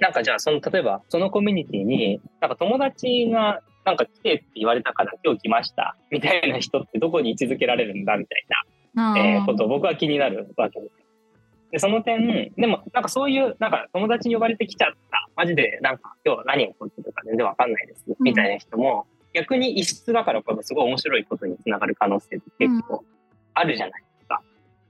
[0.00, 8.46] なんかじゃあその、例えばそのコミュニティに、なんか友達がなんか来てって言われたから今日来ましたみたいな人ってどこに位置づけられるんだみたい
[8.94, 10.92] な、えーことを僕は気になるわけです。
[11.70, 19.06] で、その点、でもなんかそういう、なんか友達に呼ばれてきちゃった、マジでなんか今日何が起こってるか全然わかんないです、みたいな人も、
[19.40, 23.04] 逆に異質だからこそすごい面白いことにつながる可能性って結構
[23.54, 24.42] あるじゃないですか。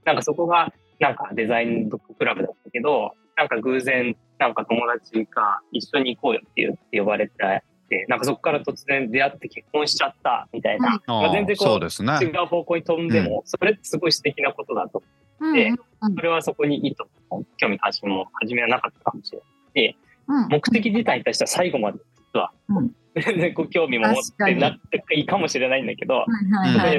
[0.05, 12.13] なんかそこがなんかデザインブッククラブだったけど、なんか偶然なんか友達が一緒に行こうよって言って呼ばれて、なんかそこから突然出会って結婚しちゃったみたいな、まあ、全然こうそうですね。
[12.21, 15.03] 違う方向に飛んでも、それってすごい素敵なことだと
[15.39, 15.69] うんで
[16.01, 19.43] うんそれはそこに意図も興味関心も初めはなかったかもしれな
[19.87, 19.97] い。
[20.27, 21.99] うん目的自体に対しては最後まで
[22.33, 24.15] 実はうん 全然興味も持っ
[24.47, 26.25] てなっていいかもしれないんだけど、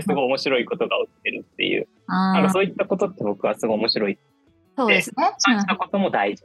[0.03, 4.19] すごい面白いことが起きてるっていう、なんかそういったことって僕はすごい面白い
[4.77, 5.35] そうですね。
[5.43, 6.45] 感じたことも大事。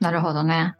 [0.00, 0.74] なるほどね。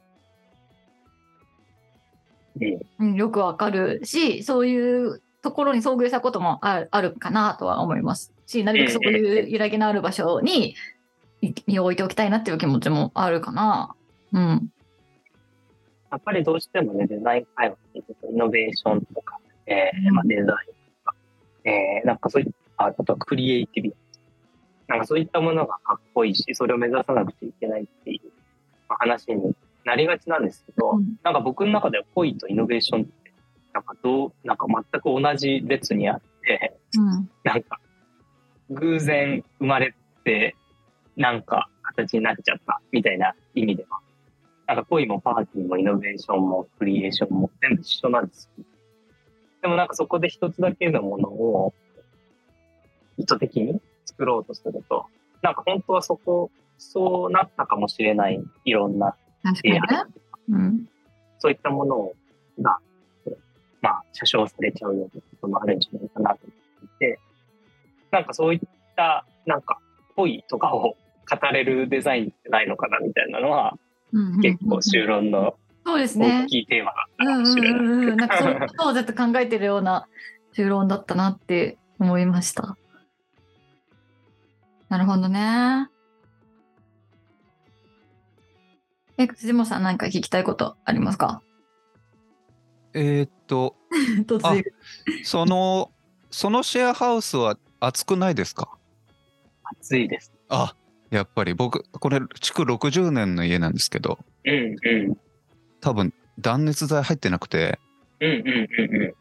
[2.61, 10.75] うんうんよくわかるし、そういうところに遭遇したこともあるかなとは思いますし、なるべくそういう揺らぎのある場所に
[11.41, 13.95] い身を置いておきたいなっていう気持ちもあるかな。
[14.33, 14.73] うん。
[16.13, 20.55] やっぱりどうしてもね、デザイン会話っていうとイノベーションとか、えーまあ、デザインと
[21.05, 21.15] か、
[21.65, 24.89] えーなんかそういった、あとはクリエイティビティ。
[24.89, 28.31] なんかそういったものがかっこいいし、それを目指さなくちゃいけないっていう
[28.91, 29.55] まあ話に
[29.87, 33.33] なりがちなんですけど、うんなんか僕の中では恋とイノベーションって、
[33.73, 37.31] なんかどう、なんか全く同じ列にあって、うん。
[37.43, 37.81] なんか
[38.69, 39.95] 偶然生まれ
[40.25, 40.57] て、
[41.17, 44.01] なんか形になっちゃったみたいな意味では、
[44.67, 48.65] なんか恋もパーティーもイノベーションもクリエーションも全部一緒なんですよ。
[49.63, 51.75] でもなんかそこで一つだけのものを
[53.17, 55.07] 意図的に作ろうとすると、
[55.43, 59.81] なんか本当はそこ、そうなったかもしれないいろんな確かにね。
[60.51, 60.89] うん。
[61.39, 62.13] そういったもの
[62.61, 62.79] が、
[63.81, 66.53] まあ、車掌されちゃうようなこともあるんじゃないかなと思
[66.87, 67.19] っていて、
[68.11, 68.61] なんかそういっ
[68.97, 69.79] た、なんか、
[70.17, 70.97] 恋とかを語
[71.53, 73.92] れるデザインってないのかなみたいなのは、うん
[74.41, 76.47] 結構修論のそうですね大。
[76.47, 77.81] きいテーマだったうんうんかもしれない。
[77.81, 78.17] うんうん。
[78.17, 80.07] なんかそういうことをずっと考えてるような
[80.53, 82.77] 修論だったなって思いました。
[84.89, 85.89] なるほどね。
[89.19, 91.43] え、辻本さん何か聞きたいことありますか？
[92.95, 93.77] えーっと、
[94.27, 94.65] 突然。
[95.25, 95.91] その、
[96.31, 98.69] そのシェアハウスは暑くないですか？
[99.81, 100.33] 暑いです。
[100.49, 100.75] あ、
[101.13, 105.17] やっぱり僕、これ、築60年の家なんですけど、うんうん。
[105.83, 107.79] 多分断熱材入ってなくて、
[108.21, 109.17] うんうんうんう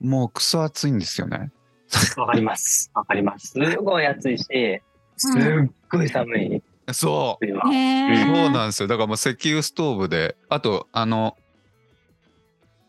[0.00, 1.36] もうクソ暑いんですよね。
[1.38, 2.20] ん。
[2.20, 2.90] わかります。
[2.94, 3.48] わかります。
[3.48, 4.44] すごい暑いし、
[5.16, 6.62] すっごい寒い。
[6.92, 7.46] そう。
[7.46, 7.72] 冬は。
[7.72, 8.88] へーそうなんですよ。
[8.88, 11.38] だからもう石油ストーブで、あと、あの、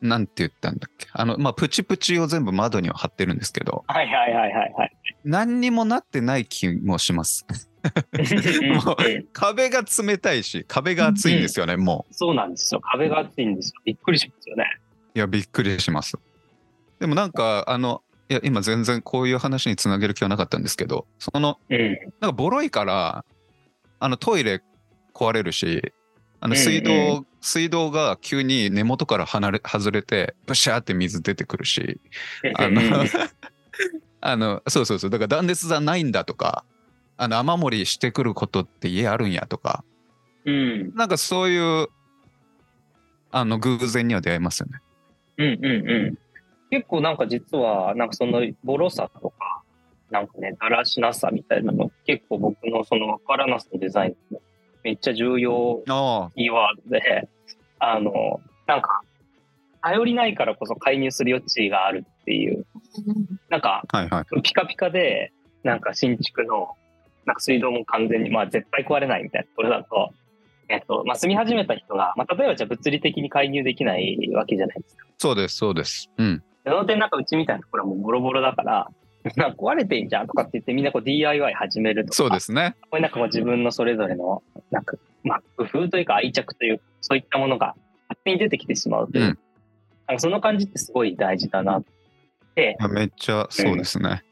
[0.02, 1.08] なんて言ったんだっけ。
[1.14, 4.92] あの、まあ、プチプチを全部窓には貼ってるんですけど、はいはいはいはいはい。
[5.24, 7.46] 何にもなってない気もします。
[8.84, 8.96] もう
[9.34, 12.82] 壁が冷たいし、壁が熱いんですよね、もそうなんですよ。
[12.82, 13.82] 壁が厚いんですよ。
[13.86, 14.66] びっくりしますよね。
[15.16, 15.18] う。
[15.18, 16.18] いや、びっくりします。
[17.00, 21.98] でもなんか、あの、いや、今全然こういう話につなげる気はなかったんですけど、その、うん。
[22.20, 23.26] なんかボロいから、
[24.02, 24.62] あのトイレ
[25.14, 25.94] 壊れるし、
[26.42, 32.00] あのうん水道、う水道が急に根元から離れ外れて、ブシャーって水出てくるし、
[32.56, 32.82] あの、
[34.22, 36.66] あの、そうそうそう、だから断熱材ないんだとか、
[37.22, 39.84] あの雨漏りしてくることって家あるんやとか、
[40.46, 40.96] うん。
[40.96, 41.88] なんかそういう、
[43.32, 44.80] あの偶然には出会いますよね。
[45.38, 46.18] うんうんうん。
[46.70, 49.62] 結構なんか実は、なんかそのボロさとか、
[50.10, 54.40] なんかね、だらしなさみたいなの、結構僕のそのわからなさのデザインの
[54.86, 57.28] めっちゃ重要あキーワードで、
[57.80, 59.02] あの、なんか、
[59.82, 62.66] 頼りないからこそ介入する余地があるっていう、
[63.50, 64.42] なんか、あ、はいはい。
[64.42, 66.76] ピカピカで、なんか新築の、
[67.30, 70.14] なんか水道も完全に、まあ絶対壊れないみたいなところだと、
[70.68, 75.06] えっと、まあ住み始めた人が、まあ例えばじゃあ物理的に介入できないわけじゃないですか。
[75.20, 76.10] そうです、そうです。
[76.18, 76.44] うん。
[76.66, 78.88] その点なんかうちみたいなところはもうボロボロだから、
[79.36, 82.16] なんか壊れてんじゃんとかって言ってみんなこう DIY 始めるとか。
[82.16, 82.76] そうですね。
[82.90, 87.76] これなんかもう自分のそれぞれの、なんか、まあ工夫というか愛着というか、そういったものが
[88.08, 89.26] 勝手に出てきてしまうという。
[89.26, 89.40] うん
[90.10, 91.84] なんかその感じってすごい大事だなっ
[92.56, 94.24] て、めっちゃそうですね。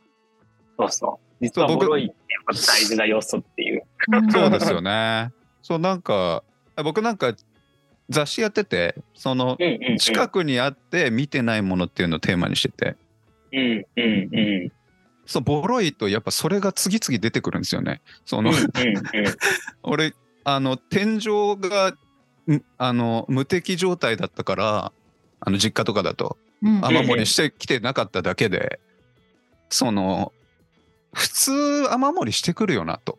[0.76, 1.28] そうそう。
[1.40, 2.12] 実はボロい
[2.54, 3.84] 大事な要素っていう。
[4.32, 5.32] そうですよね。
[5.62, 6.44] そうなんか
[6.84, 7.34] 僕なんか
[8.10, 9.58] 雑誌やっててその。
[9.98, 12.96] 近くにあって見てないものっていうのをテーマにしてて
[13.52, 14.72] うんうんうん。
[15.26, 18.02] そうボロいとやっぱそれが次々出てくるんですよね。
[18.26, 18.52] その。
[19.84, 20.14] 俺
[20.46, 21.94] あの天井が
[22.50, 24.92] んあの無敵状態だったから
[25.42, 28.80] あの実家とかだとうん雨漏りしてきてなかっただけで
[29.70, 30.32] その
[31.18, 33.18] 普通雨漏りしてくるよなと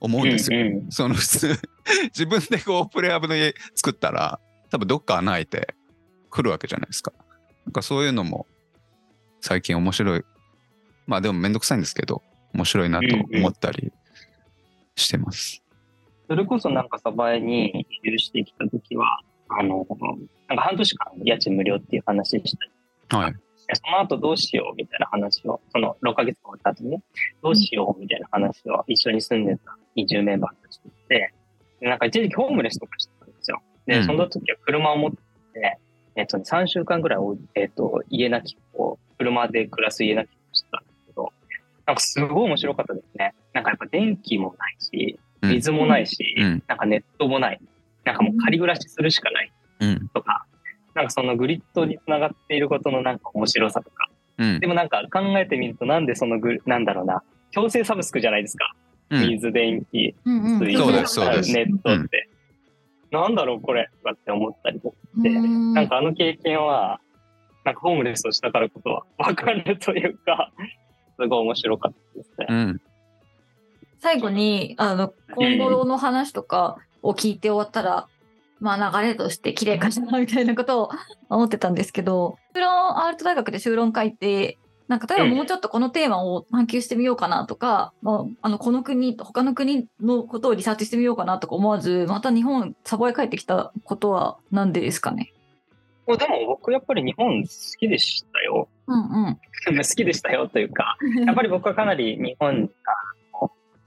[0.00, 0.58] 思うんですよ。
[0.58, 1.60] うんうんその普通
[2.16, 5.74] 自分でこうプレハブの家作ったら多分どっか穴開いて
[6.30, 7.12] 来るわけじゃないですか。
[7.66, 8.46] なんかそういうのも
[9.40, 10.24] 最近面白い
[11.06, 12.22] まあでもめんどくさいんですけど
[12.54, 13.92] 面白いなと思ったり
[14.96, 15.62] してます。
[16.28, 19.86] それこそなんか鯖江に移住してきた時は、あの、
[20.48, 22.64] なんか半年間家賃無料っていう話でした
[23.16, 23.34] りはい。
[23.68, 27.02] でその後どうしようみたいな話を、その6ヶ月終わった後にね、
[27.42, 31.32] どうしようみたいな話を一緒に住んでた移住メンバーたちとして、
[31.80, 33.62] でなんか一時期ホームレスとかしてたんですよ。
[33.86, 35.78] で、うんその時は車を持って、
[36.14, 41.32] えっとね、3週間ぐらいお、えっと、家なきを、車で暮らす家なきをしてたんですけど、
[41.86, 43.34] なんかすごい面白かったですね。
[43.52, 47.60] なんかやっぱ電気もないし、うん水もないし、うんなんかネットもない。
[48.04, 50.08] なんかもう仮暮らしするしかないうん。
[50.08, 50.45] とか、
[50.96, 54.66] なんかそのグリッドにつながっていることのなんか面白さとか、うんで。
[54.66, 58.74] もなんか考えてみるとなんでそのグなんだろうな、強制サブスクじゃないですか。
[59.10, 59.28] うん。
[59.28, 62.28] 水、電気、うんうん水、そうですそうですネットって。
[63.10, 67.00] なんだろうこれとかって思ったりとかなんかあの経験は、
[67.64, 70.50] なんかホームレスをしたからこそは分かるというか、
[71.20, 72.46] すごい面白かったですね。
[72.48, 72.80] うん。
[73.98, 78.08] 最後に、あの、今後の話とかを聞いて終わったら、
[78.60, 80.90] まあ流れとして綺麗かなみたいなことを
[81.28, 95.32] 思ってたんですけど、修論、アールト大学で修論書いて、なんか例えばもうちょっとこのテーマを探求してみようかなとか、まあ、あの、この国、他の国のことをリサーチしてみようかなとか思わず、また日本、サボへ帰ってきたことはなんでですかね？
[96.06, 97.48] でも僕やっぱり日本好
[97.80, 98.68] きでしたよ。
[98.86, 99.34] うんうん。
[99.76, 100.96] 好きでしたよというか、
[101.26, 102.70] やっぱり僕はかなり日本が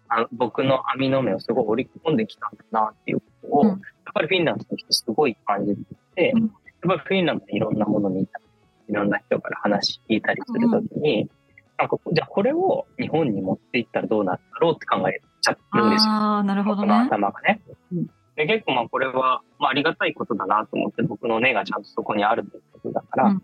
[0.10, 3.82] あの僕の網の目をすごい織り込んできたんだなっていうことを、うん
[4.14, 5.84] ぱりフィンランドの人すごい感じて
[6.16, 6.52] て、うん
[6.82, 8.46] やっぱりフィンランドでいろんなもの見たり、
[8.88, 11.30] いろんな人から話聞いたりするときに、
[11.78, 16.12] なんかじゃあこれを日本に持っていったらどうなるんだろうって考えちゃってるんですよ。
[16.14, 16.94] ああ、なるほどね。
[16.94, 17.60] 頭がね
[17.92, 18.10] うん。
[18.38, 23.44] で結構まあこれは、まあ、ありがたいことだなと思って僕の根がちゃんとそこにあるということだから、うん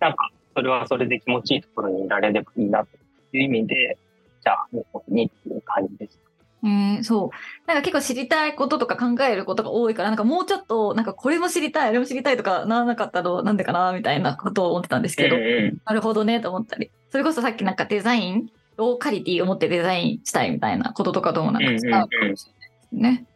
[0.00, 2.88] なんかそれはそれで気持ちいいところにいられればいいなと
[3.36, 3.98] いう意味で、
[4.42, 6.18] じゃあ日本にっていう感じです。
[6.62, 7.66] えー、そう。
[7.66, 16.90] なんか結構知りたいこととか考えることが多いから、なんかもうちょっと、なんかこれも知りたい、あれも知りたいとかならなかったらなんでかな、みたいなことを思ってたんですけど、うんうんなるほどね、と思ったり。
[17.10, 23.26] それこそさっきなんかデザイン、ローカリティを持ってデザインしたいみたいなこととかともなんか使うかもしれないですね。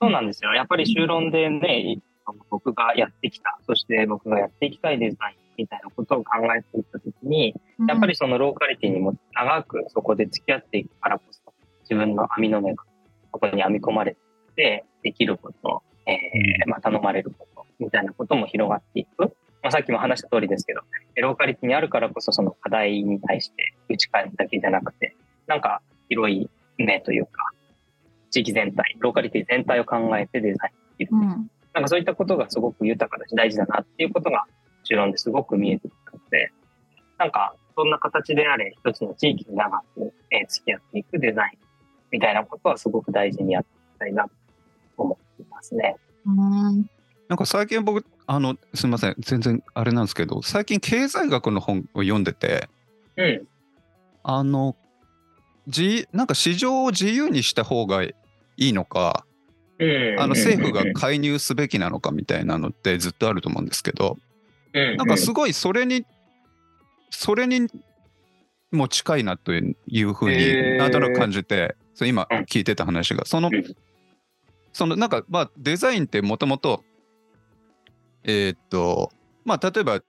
[0.00, 0.52] そうなんですよ。
[0.54, 1.98] やっぱり修論でね、
[2.50, 7.54] 僕がやってきた、そして僕がやっていきたいデザインみたいなことを考えていったときに、
[7.88, 11.43] やっぱりそのローカリティにも長くそこで付き合っていくからこそ、
[11.84, 12.84] 自分の網の目が
[13.32, 14.16] そこに編み込まれ
[14.56, 19.36] て、できること、えーまあ、頼まれること、みたいなことも広がっていく。
[19.62, 20.80] まあ、さっきも話した通りですけど、
[21.16, 25.16] ローカリティにあるからこそその課題に対して打ち返すだけじゃなくて、
[25.46, 27.50] なんか広い目というか、
[28.30, 31.16] 地域全体、ローカリティ全体を考えてデザインできる。
[31.16, 31.50] うん。
[31.72, 34.44] なんかそういったことがすごく豊かだし大事だなっていうことが
[34.84, 36.52] 中論ですごく見えてきたので、
[37.18, 41.63] なんかそんな形であれ一つの地域に長く、えー付き合っていくデザイン
[42.14, 44.30] みたいなことはすごく大事にやっていきたいなと
[44.98, 45.96] 思っていますね。
[46.24, 46.88] うん。
[47.28, 52.68] なんか最近僕、あの、すみません、全然あれなんですけど、最近経済学の本を読んでて、
[53.16, 53.48] うん。
[54.22, 54.76] あの、
[55.66, 58.14] じなんか市場を自由にした方がい
[58.56, 59.26] いのか、
[59.80, 60.20] うん。
[60.20, 64.18] あの政府が介入すべきなのかみたいなのってずっとあると思うんですけど、
[64.72, 66.06] うん、なんかすごいそれに、
[67.10, 67.66] それに
[68.70, 72.38] も近いなというふうへにーなんとなく感じて、そう今うん。
[72.40, 73.76] 聞いてた話が、そのうん、
[74.72, 76.84] そのなんかまあデザインってもともと、
[78.24, 79.10] えーっと、
[79.44, 80.00] まあ例えば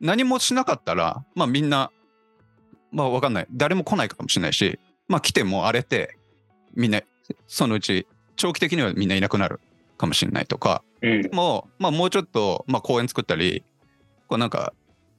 [0.00, 1.90] 何もしなかったら、まあみんな、
[2.90, 6.16] まあわかんない、誰も来ないかもしれないし、まあ来ても荒れて、
[6.74, 7.00] みんな
[7.46, 8.06] そのうち
[8.36, 9.60] 長期的にはみんないなくなる
[9.98, 11.28] かもしれないとか、うん。
[11.32, 13.64] もう、まあ、もうちょっと、まあ、公園作ったり、
[14.28, 14.72] こうなんか、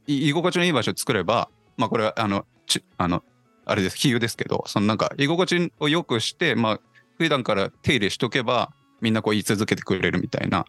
[0.08, 3.24] い居心地のいい場所作れば、まあ、これは、あの、ちあの、
[3.70, 6.80] あれです、比喩ですけど、そのなんか、居心地を良くして、まあ、
[7.18, 10.66] 普段から手入れしとけば、みんなこう言い続けてくれるみたいな。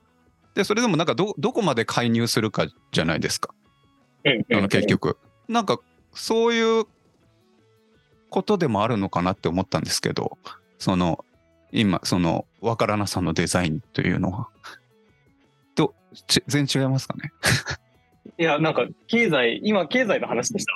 [0.55, 3.55] で、それでもなんかど、どこまで介入するかじゃないですか、
[4.25, 4.57] うん。
[4.57, 5.17] あの結局。
[5.49, 5.79] なんか、
[6.13, 6.85] そういう
[8.29, 10.37] ことでもあるのかなって思ったんですけど、
[10.79, 11.25] その、
[11.73, 14.49] 今、その、わからなさのデザインというのは。
[15.75, 15.95] と、
[16.27, 17.33] ち全然違いますかね？
[18.39, 20.73] いや、なんか経済、今経済の話でした。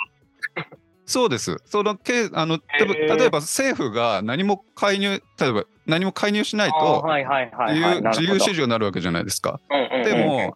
[1.06, 1.56] そうです。
[1.66, 8.24] そのけあの例えばへー例えば政府が何も介入例えば何も介入しないとはいはいはい、自はい。
[8.28, 8.60] 由市場。
[8.60, 9.60] 場になるわけじゃないですか。
[10.04, 10.54] でも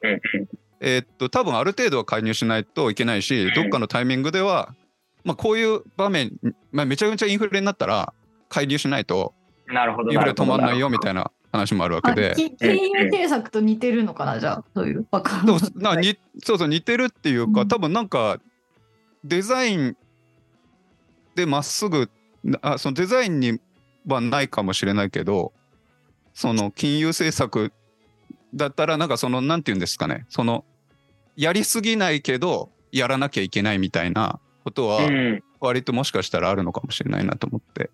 [0.81, 4.75] えーっと多分ある程度は介入しないといけないし、どっかのタイミングでは、
[5.25, 6.33] まあ、こういう場面、
[6.73, 8.15] まあ、めちゃめちゃインフレになったら
[8.49, 9.35] 介入しないと
[9.67, 10.11] なるほど。
[10.13, 12.35] インフレ止まんないよみいたいな話もあるわあけで。
[12.37, 15.07] き金融政策と似てるのかなじゃあそういう
[16.43, 18.39] そうそう似てるっていうか、うん多分なんか
[19.25, 19.97] デザイン
[21.39, 22.11] でまっすぐ
[22.63, 23.61] あそのデザインに
[24.07, 25.53] はないかもしれないけど
[26.35, 27.73] その金融政策
[28.55, 30.65] だったらなんかそのなんて言うんですかねその
[31.37, 35.43] やりすぎないけどやらなきゃいけないみたいなことはうん。
[35.61, 37.91] 割ともしかしたらあるのかもしれないなと思って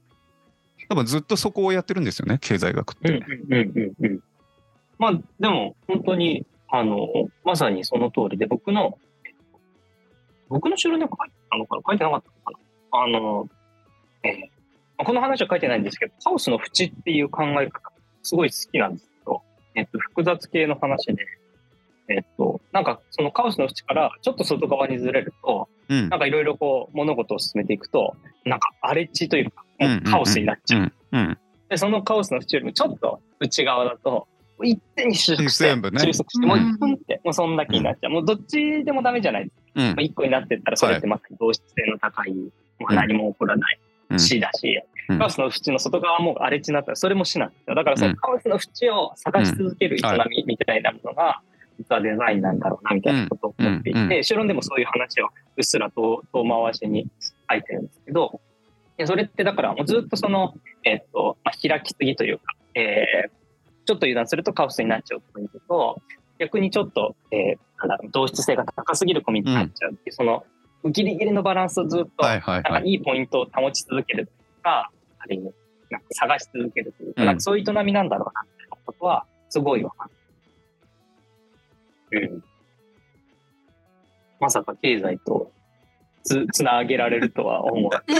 [0.90, 3.26] 多分ずっとそこをやってるんですよね経済学っうんて。
[3.26, 4.20] うんうんうんうん。
[4.99, 7.09] まあ、でも、本当に、あの、
[7.42, 8.99] まさにその通りで、僕の、
[10.49, 12.59] 僕の後ろにも書いてたのかな書いてなかったのかな
[12.97, 13.49] あの、
[14.22, 14.55] えー
[15.03, 17.92] この話は書いてないんですけど、カオスの縁っていう考え方、
[18.22, 19.42] すごい好きなんですけど、
[19.74, 21.16] えっと、複雑系の話で、
[22.09, 26.09] えっと、なんかそのカオスの縁からちょっと外側にずれると、うん。
[26.09, 28.14] なんかいろいろこう物事を進めていくと、
[28.45, 30.80] なんか荒れ地というか、うんうカオスになっちゃう。
[30.80, 31.38] うんうん。
[31.68, 34.28] で、そのカオスの縁よりもちょっと内側だと、
[34.62, 35.99] 一手に収束して、全部ね。
[36.01, 36.70] 収束して、もううん。
[36.70, 38.12] 一分って、もうそんだけになっちゃう。
[38.12, 39.62] もうどっちでもダメじゃないですか。
[39.74, 39.86] うん。
[39.88, 42.34] まあ一個になってったら、それってまさに同質性の高い、
[42.81, 43.79] まあ、何も起こらない
[44.11, 45.18] うん死だし、うん。
[45.18, 47.75] カオスの縁の外側も荒れ地になったら、それも死なんですよ。
[47.75, 51.41] だからそのカオスの縁を探し続ける営みみたいなものが、
[51.79, 54.09] 実はデザインなんだろうな、みたいなことを思っていうんうん。
[54.09, 57.07] て、後ろでもそういう話をうっすらと遠回しに
[57.51, 58.41] 書いてるんですけど、
[58.97, 60.55] でそれってだからもうずっとその、
[60.85, 62.45] えっと、まあ、開きすぎというか、
[62.75, 63.31] えー
[63.87, 66.01] ちょっと油断するとカオスになっちゃうポイントと、
[66.39, 70.45] 逆にちょっと、えーなんだろう、同質性が高すぎるコミュニティになっちゃうっていう、その、
[70.91, 72.89] ギリギリのバランスをずっと、はいはいなんかはい。
[72.89, 74.32] いいポイントを保ち続けると
[74.62, 75.45] か、ある意味、
[75.91, 78.51] なんか探し続けるというか、うんなんかそういう営みなんだろうなって
[78.85, 80.09] ことは、すごいわか
[82.11, 82.30] る。
[82.32, 82.45] うん。
[84.41, 85.51] まさか経済と
[86.24, 87.91] つつなげられるとは思う。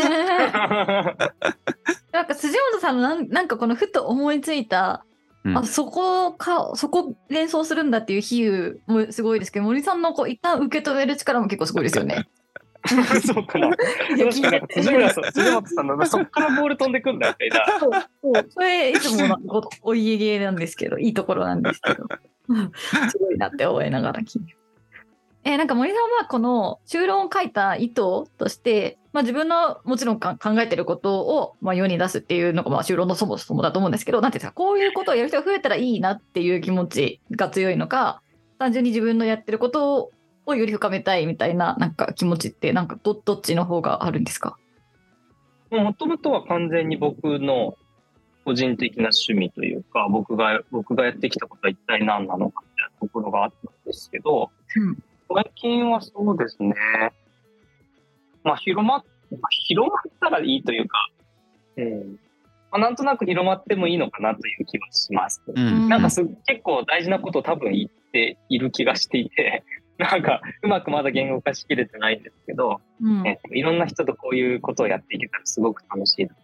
[2.13, 5.05] なんか辻本さんのなんなんかこのふと思いついた、
[5.45, 12.27] うんあそこかそこ連想するんだっていう比喩もすごいですけど森さんのこう一旦受け止める力も結構すごいですよね。
[13.25, 13.71] そうかな。
[13.71, 17.79] 確かになんか辻村さん、辻本さんの そっからボール飛んでくんだよみたいな。
[17.81, 22.07] そうそうそれいつものこお家芸なんですけどいいところなんですけど
[22.49, 22.73] うん
[23.11, 24.57] すごいなって思いながら聞いて
[25.45, 38.23] えーなんか森さんはこの修論を書いた意図として、まあ、自分のもちろんか考えてることを、まあ、世に出すっていうのが、まあ、修論のそもそもだと思うんですけどなんていうんですかこういうことをやる人が増えたらいいなっていう気持ちが強いのか
[38.59, 40.11] 単純に自分のやってること
[40.47, 44.57] をより深めたいみたいななんか気持ちってなんかどどっちの方があるんですか？
[45.71, 47.77] もともとは完全に僕の
[48.45, 54.99] 個人的な趣味というか、僕が、僕がやってきたことは一体何なのかみたいなところがあったんですけど、うん
[55.35, 56.75] 最近はそうですね。
[58.45, 61.09] まあ、広まっ、まあ、広まったらいいというか、
[61.79, 62.19] うん。
[62.71, 65.43] まあ、なんとなく広まってもいいのかなという気はします。
[65.47, 69.65] うんなんかす結構大事なことを多分言っている気がしていて、
[69.99, 76.35] なんかうまくまだ言語化しきれてないんですけど、うんえっといろんな人とこういうことをやっていけたらすごく楽しいな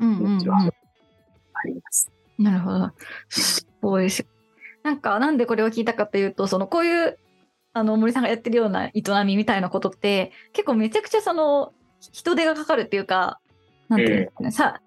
[0.00, 2.10] うんうん気持ちはあります。
[2.38, 2.92] なるほど。
[3.28, 4.26] そうですよ。
[4.82, 7.18] なんか、なんでこれを聞いたかというと、その、こういう、
[7.72, 11.72] あの、森さんがやってるような営みみたいなことって、結構めちゃくちゃその、
[12.12, 13.40] 人手がかかるっていうか、
[13.88, 14.80] なんていうんですかね、さ、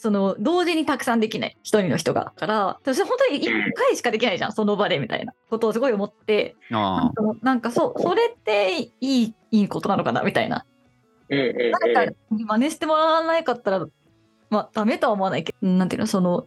[0.00, 2.32] その、同時にたくさんできない、一人の人が。
[2.34, 10.64] から、私本当に一回しかできないじゃん、その場で、みたいなことをすごい思って、なんかそう、それっていい、いいことなのかな、みたいな。
[11.28, 13.86] 誰かに真似してもらわなかったら、
[14.48, 16.46] まあ、ダメとは思わないけど、なんていうの、その、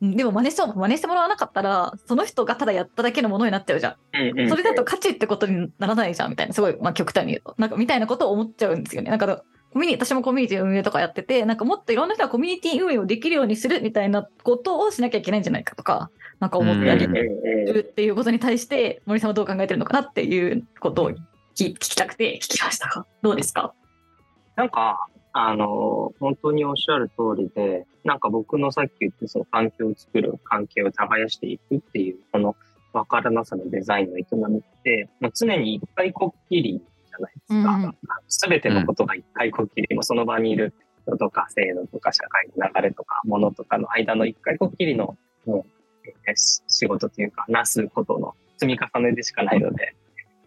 [0.00, 7.54] うんでも真似しても、真似してもらわなかったら、その人がただやっただけのものになっちゃうじゃんそれだと価値ってことにならないじゃん、みたいな、すごい、まあ、極端に言うと。
[7.58, 9.10] なんか、みたいなことを思っちゃうんですよね。
[9.10, 16.10] なんか、コミュニ私もコミュニティ運営とかやってて、なんかもっといろんな人がコミュニティ運営をできるようにするみたいなことをしなきゃいけないんじゃないかとか、
[16.40, 21.18] なんか思ったりうんうんうんするっていうことに対して、森さんはどう考えてるのかなっていうことを聞
[21.54, 22.88] 聞きたくて聞きました。
[22.88, 23.74] が、どうですか？
[24.56, 32.56] なんか、あの、本当におっしゃる通りで、なんか僕のさっき言ったその環境を作る、関係を耕していくっていう、この
[32.92, 37.74] 分からなさのデザインの営みって、もう常に一回こっきりじゃないですか。
[37.74, 37.94] うん。
[38.30, 40.72] すべ、てのことが一回こっきり、もその場にいる
[41.06, 46.34] 人とか制度とか社会の流れとか、ものとかの間の一回こっきりの、もう、
[46.68, 49.96] 仕事というか、なすことの積み重ねでしかないので、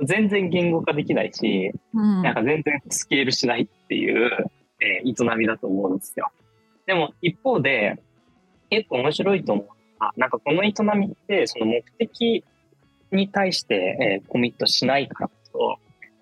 [0.01, 4.30] 全然言語化できないし、なんか全然スケールしないっていう、
[4.80, 6.31] え営みだと思うんですよ。
[6.85, 8.01] でも一方で、
[8.69, 12.43] 結構面白いと思うのは、なんかこの営みって、その目的
[13.11, 15.77] に対して、えコミットしないからこそ、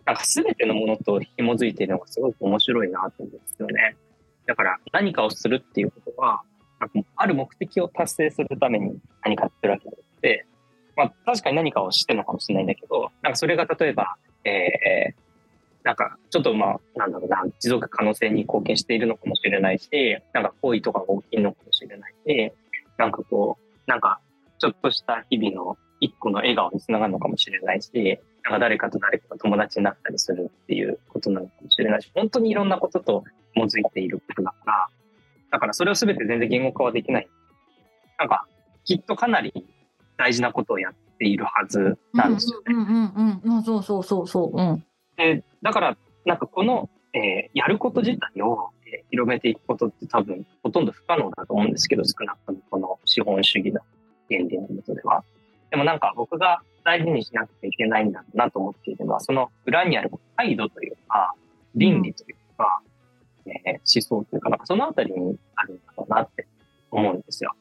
[0.05, 3.95] なんか全てのものと紐づいているのがすごく面白いなと思うんですよね。
[4.45, 6.41] だから何かをするっていうことは、
[6.79, 9.89] なんかある目的を達成するために何かやってるわけ
[10.21, 10.45] で、
[10.95, 15.21] まあ確かに何かをしてるのかもしれないんだけど、なんかそれが例えば、えー
[15.83, 19.89] なんか、ちょっとまあ、なんだろうな、持続可能性に貢献しているのかもしれないし、
[20.33, 22.51] なんか行為とかが大きいのかもしれないし、
[22.97, 24.19] なんかこう、なんか、
[24.59, 33.23] ちょっとした日々の一個の笑顔につながるのかもしれないし、なんか誰かと誰かが友達になったりするっていうことなのかもしれないし、本当にいろんなことと
[33.53, 34.87] 紐づいていることだから、
[35.51, 37.27] だからそれを全て全然言語化はできない。
[38.17, 38.45] なんか、
[38.83, 39.53] きっとかなり
[40.17, 42.63] 大事なことをやっているはずなんですよね。
[42.67, 43.63] うんうんうんうん。
[43.63, 44.57] そうそうそうそう。
[44.57, 44.83] うん。
[45.17, 53.81] でだから、なんかこの、えーやること自体を、えー広めていくことって多分ほとんど不可能だと思うんですけど、少なくともこの資本主義の
[54.29, 55.23] 原理のもとでは。
[55.71, 61.33] でもなんか僕が大事にしなくちゃいけないんだなと思っているのは、その裏にある態度というか、
[61.75, 62.81] 倫理というか、
[63.45, 66.45] えー思想というか、なんかそのあたりにあるんだろうなって
[66.91, 67.53] 思うんですよ。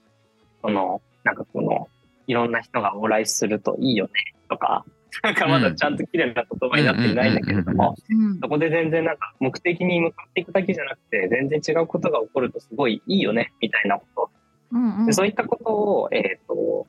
[0.60, 1.88] その、なんかこの、
[2.26, 4.12] いろんな人が往来するといいよね
[4.48, 4.84] とか、
[5.22, 14.30] なんかまだちゃんと綺麗な言葉になっていないんだけれども、うんそこで全然なんか目的に向かっていくだけじゃなくて、全然違うことが起こるとすごいいいよね、みたいなこと。
[14.72, 16.86] うんうんでそういったことを、えっ、と、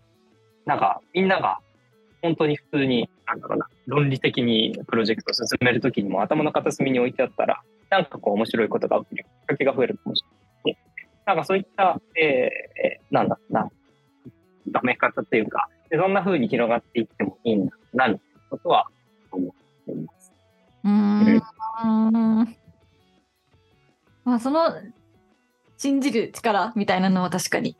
[0.65, 1.59] なんかみんなが
[2.21, 10.23] 本当に普通に、なんだろうな、論理的にプロジェクトを進めるときにも頭の片隅に置いてあったら、なんかこう面白いことが起きるきっかけが増えるかもし
[10.65, 10.81] れない。
[11.25, 13.69] なんかそういった、えー、なんだろうな、
[14.71, 18.87] 画め方というか、でそんな風に広がっていってもいいんだな、みたいなことは
[19.31, 20.31] 思っています。
[20.83, 22.57] うん
[24.23, 24.75] まあその
[25.77, 27.75] 信じる力みたいなのは確かに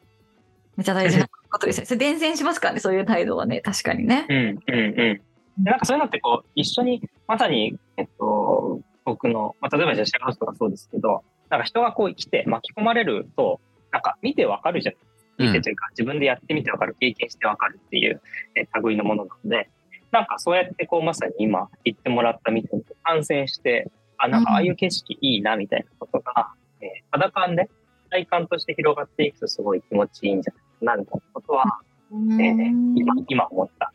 [0.76, 1.86] めっちゃ大事なことですね。
[1.86, 4.26] それ伝染しますからね、そういう態度はね、確かにね。
[4.30, 5.22] うんうんうん。
[5.64, 13.60] でなんかそういうのってこう、一緒に、まさに、えっと、僕の、まあ、例えばじゃあシェアハウスとかそうですけど、なんか人がこう来て巻き込まれると、
[13.92, 18.22] なんか見てわかるじゃない見てというか、自分でやってみてわかる、経験してわかるっていう、
[18.56, 19.70] えー類のものなので、
[20.12, 27.70] なんかそうやってこう、まさに今言ってもらったみたいに感染して、あ、なんかああいう景色いいなみたいなことが、えー肌感で、
[28.10, 31.80] 体感として広がっていくとすごい気持ちいいんじゃないかなみたいなことは、
[32.12, 33.94] うえーん今、今思った。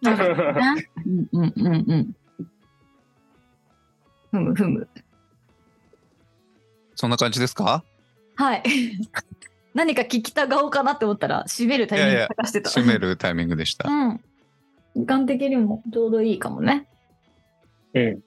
[0.00, 0.88] なるほどね。
[1.06, 2.16] うんうんうんうん。
[4.30, 4.88] ふむふむ。
[6.94, 7.82] そんな感じですか？
[8.36, 8.62] はい。
[9.74, 12.70] 何か聞きた顔かなって思ったら、閉めるタイミング探してた。
[12.70, 13.88] 締めるタイミングでした。
[13.88, 14.20] うん。
[14.96, 16.88] 時間的にもちょうどいいかもね。
[17.94, 18.20] うん。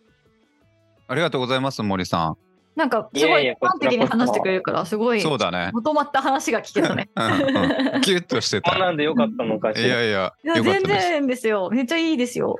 [1.07, 2.35] ありがとうございます、森さ
[2.75, 5.17] なんか、すごいいやいや端的に話してくれるから、すごん。
[5.17, 5.71] いそうだね。
[5.73, 7.09] まとまった話が聞けたね。
[7.15, 8.71] うんうん、 キュッとしてた。
[8.71, 9.95] こんなんでよかったのかしいら。
[9.95, 10.83] やいや、いや、全。
[10.83, 11.69] 然ですよ。
[11.69, 12.57] めっちゃいいですよ。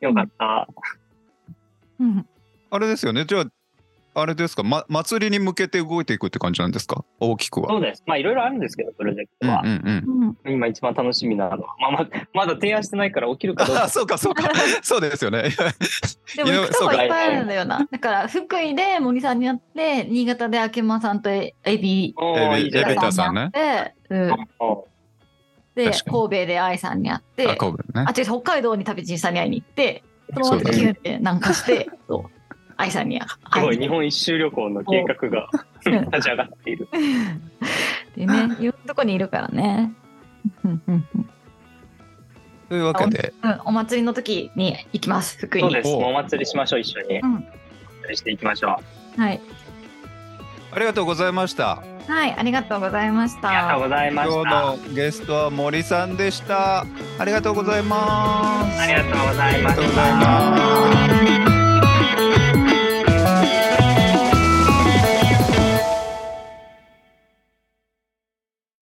[0.00, 0.68] よかった。
[2.00, 2.26] うん。
[2.70, 3.24] あれですよね。
[3.26, 3.44] じゃあ、
[4.20, 7.04] あれですか、ま、祭りに向けて動いていくって感じなんですか？
[7.20, 7.68] 大きくは。
[7.68, 8.02] そうです。
[8.06, 9.62] まあいろいろあるんですけど、プロジェクトは。
[9.64, 10.36] うんうんうん。
[10.44, 13.88] うん、今一番楽しみなのは、まあ、ままだ提案してないから起きるかどうあか。
[13.88, 14.50] そうかそうか。
[14.82, 15.44] そうですよね。
[16.36, 17.86] でも行くとこいっぱいあるんだよな。
[17.90, 24.88] だから、福井で森さんに会って、新潟で秋間さんとエビエビタさんねに会って、うん、お
[25.74, 28.14] で、神戸で愛さんに会って、あ、神戸ねあ、。
[28.16, 30.02] 違う、北海道に旅人さんに会いに行って、
[30.34, 32.37] そのそうです後キュンって南下して、そう
[32.78, 33.20] 愛さんに
[33.52, 35.48] すごい、日本一周旅行の計画が
[35.84, 36.88] うん立ち上がっている。
[38.16, 39.92] でね、 いろんなとこにいるからね。
[40.64, 41.28] うんうんうん
[42.68, 45.70] というわけで、うん、お祭りの時に行きます、福井に。
[45.72, 45.94] そうです。
[45.94, 47.18] おお祭りしましょう、一緒に。
[47.18, 47.44] うん
[48.14, 48.80] していきましょ
[49.18, 49.20] う。
[49.20, 49.40] はい。
[50.72, 51.82] ありがとうございました。
[52.06, 53.78] はい、ありがとうございましありがとうた。
[53.80, 54.50] ございま今日した。
[54.88, 56.86] のゲストは森さんでした。
[57.18, 58.80] ありがとうございます。
[58.80, 60.26] ありがとうございまありがとうございした。
[60.26, 60.56] ま
[62.44, 62.47] す。
[63.48, 64.07] Thank you.